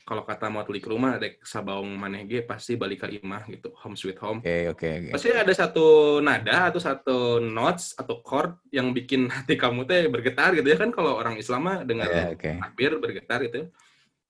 [0.04, 3.95] kalau kata Motley Crue mah dek sabaung maneh ge pasti balik ke imah gitu home
[3.95, 5.10] sweet home Oke, oke, oke.
[5.16, 5.86] pasti ada satu
[6.20, 10.91] nada atau satu notes atau chord yang bikin hati kamu teh bergetar gitu ya kan
[10.91, 12.51] kalau orang Islam mah dengar Iya, oke.
[12.60, 13.72] takbir bergetar itu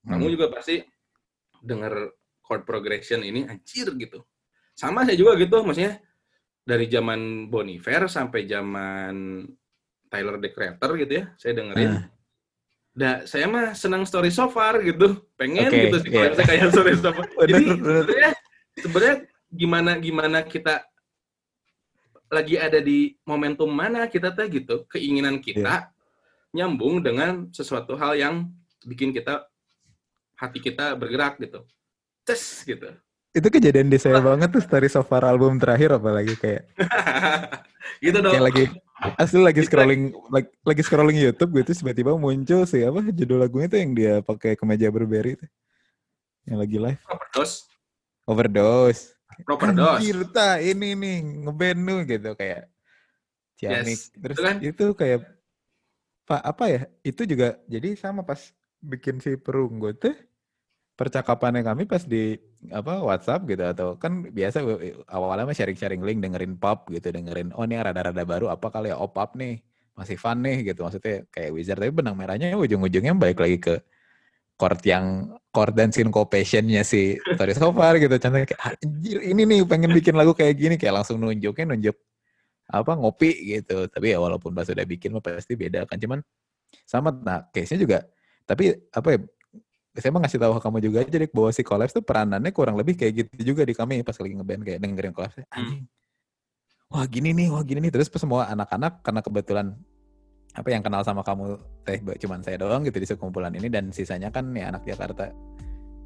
[0.03, 0.19] Hmm.
[0.19, 0.83] kamu juga pasti
[1.63, 1.95] dengar
[2.43, 4.19] chord progression ini anjir gitu
[4.75, 5.95] sama saya juga gitu maksudnya
[6.59, 9.47] dari zaman Bon Iver sampai zaman
[10.11, 12.03] Tyler the Creator gitu ya saya dengerin Ah.
[12.93, 15.17] Nah, saya mah senang story so far gitu.
[15.33, 16.29] Pengen Oke, gitu sih iya.
[16.29, 17.25] kalau saya kayak story so far.
[17.49, 18.31] Jadi sebenarnya
[18.77, 19.17] sebenarnya
[19.53, 20.75] gimana gimana kita
[22.29, 24.85] lagi ada di momentum mana kita teh gitu.
[24.89, 25.89] Keinginan kita
[26.53, 28.35] nyambung dengan sesuatu hal yang
[28.85, 29.49] bikin kita
[30.37, 31.65] hati kita bergerak gitu.
[32.29, 32.93] Ces gitu.
[33.33, 36.69] Itu kejadian di saya banget tuh story so far album terakhir apalagi kayak
[38.05, 38.37] gitu dong.
[38.37, 38.65] kayak lagi
[39.19, 43.79] asli lagi scrolling lagi, lagi scrolling YouTube gitu tiba-tiba muncul sih apa judul lagunya tuh
[43.79, 45.49] yang dia pakai kemeja Burberry tuh.
[46.47, 47.01] Yang lagi live.
[47.07, 47.55] Overdose.
[48.23, 52.69] overdose proper dose anjir ta ini nih ngeband gitu kayak
[53.57, 54.55] ciamik Yes, terus itu kan.
[54.61, 55.19] itu kayak
[56.23, 58.39] pak apa ya itu juga jadi sama pas
[58.79, 60.13] bikin si perunggu tuh
[60.93, 62.37] percakapannya kami pas di
[62.69, 64.61] apa WhatsApp gitu atau kan biasa
[65.09, 68.97] awalnya mah sharing-sharing link dengerin pop gitu dengerin oh ini rada-rada baru apa kali ya?
[69.01, 69.57] Oh pop nih
[69.97, 70.85] masih fun nih gitu.
[70.85, 73.75] Maksudnya kayak Wizard tapi benang merahnya ujung-ujungnya balik lagi ke
[74.57, 78.13] chord yang chord dan syncopation-nya si Tori Sofar gitu.
[78.21, 80.75] Contohnya kayak "Ah, anjir ini nih pengen bikin lagu kayak gini.
[80.77, 81.97] Kayak langsung nunjukin nunjuk
[82.69, 83.85] apa ngopi gitu.
[83.89, 85.97] Tapi ya walaupun pas udah bikin mah pasti beda kan.
[86.01, 86.21] Cuman
[86.85, 87.99] sama nah case-nya juga
[88.49, 89.19] tapi apa ya
[89.93, 92.75] saya mah ngasih tahu ke kamu juga aja Dik, bahwa si Collapse tuh peranannya kurang
[92.77, 95.85] lebih kayak gitu juga di kami pas lagi ngeband kayak dengerin Collapse anjing
[96.93, 97.91] wah gini nih wah gini nih.
[97.91, 99.67] Terus semua anak-anak karena kebetulan
[100.53, 104.29] apa yang kenal sama kamu teh cuman saya doang gitu di sekumpulan ini dan sisanya
[104.29, 105.33] kan ya anak Jakarta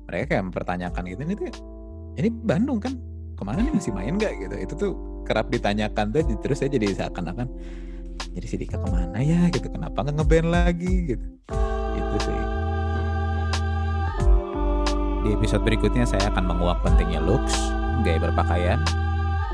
[0.08, 1.46] mereka kayak mempertanyakan gitu ini tuh
[2.16, 2.96] ini Bandung kan?
[3.38, 4.34] Ke mana nih masih main nggak?
[4.48, 4.56] Gitu.
[4.64, 4.92] Itu tuh
[5.28, 7.52] kerap ditanyakan tuh terus saya jadi seakan-akan
[8.32, 9.52] jadi si Dika ke mana ya?
[9.52, 10.94] Gitu kenapa nggak ngeband lagi?
[11.14, 11.28] Gitu
[15.28, 17.52] di episode berikutnya saya akan menguak pentingnya looks,
[18.08, 18.80] gaya berpakaian,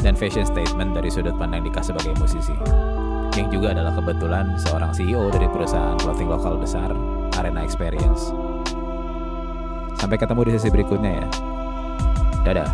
[0.06, 2.54] dan fashion statement dari sudut pandang Dika sebagai musisi.
[3.34, 6.94] Yang juga adalah kebetulan seorang CEO dari perusahaan clothing lokal besar,
[7.42, 8.30] Arena Experience.
[9.98, 11.28] Sampai ketemu di sesi berikutnya ya.
[12.46, 12.70] Dadah.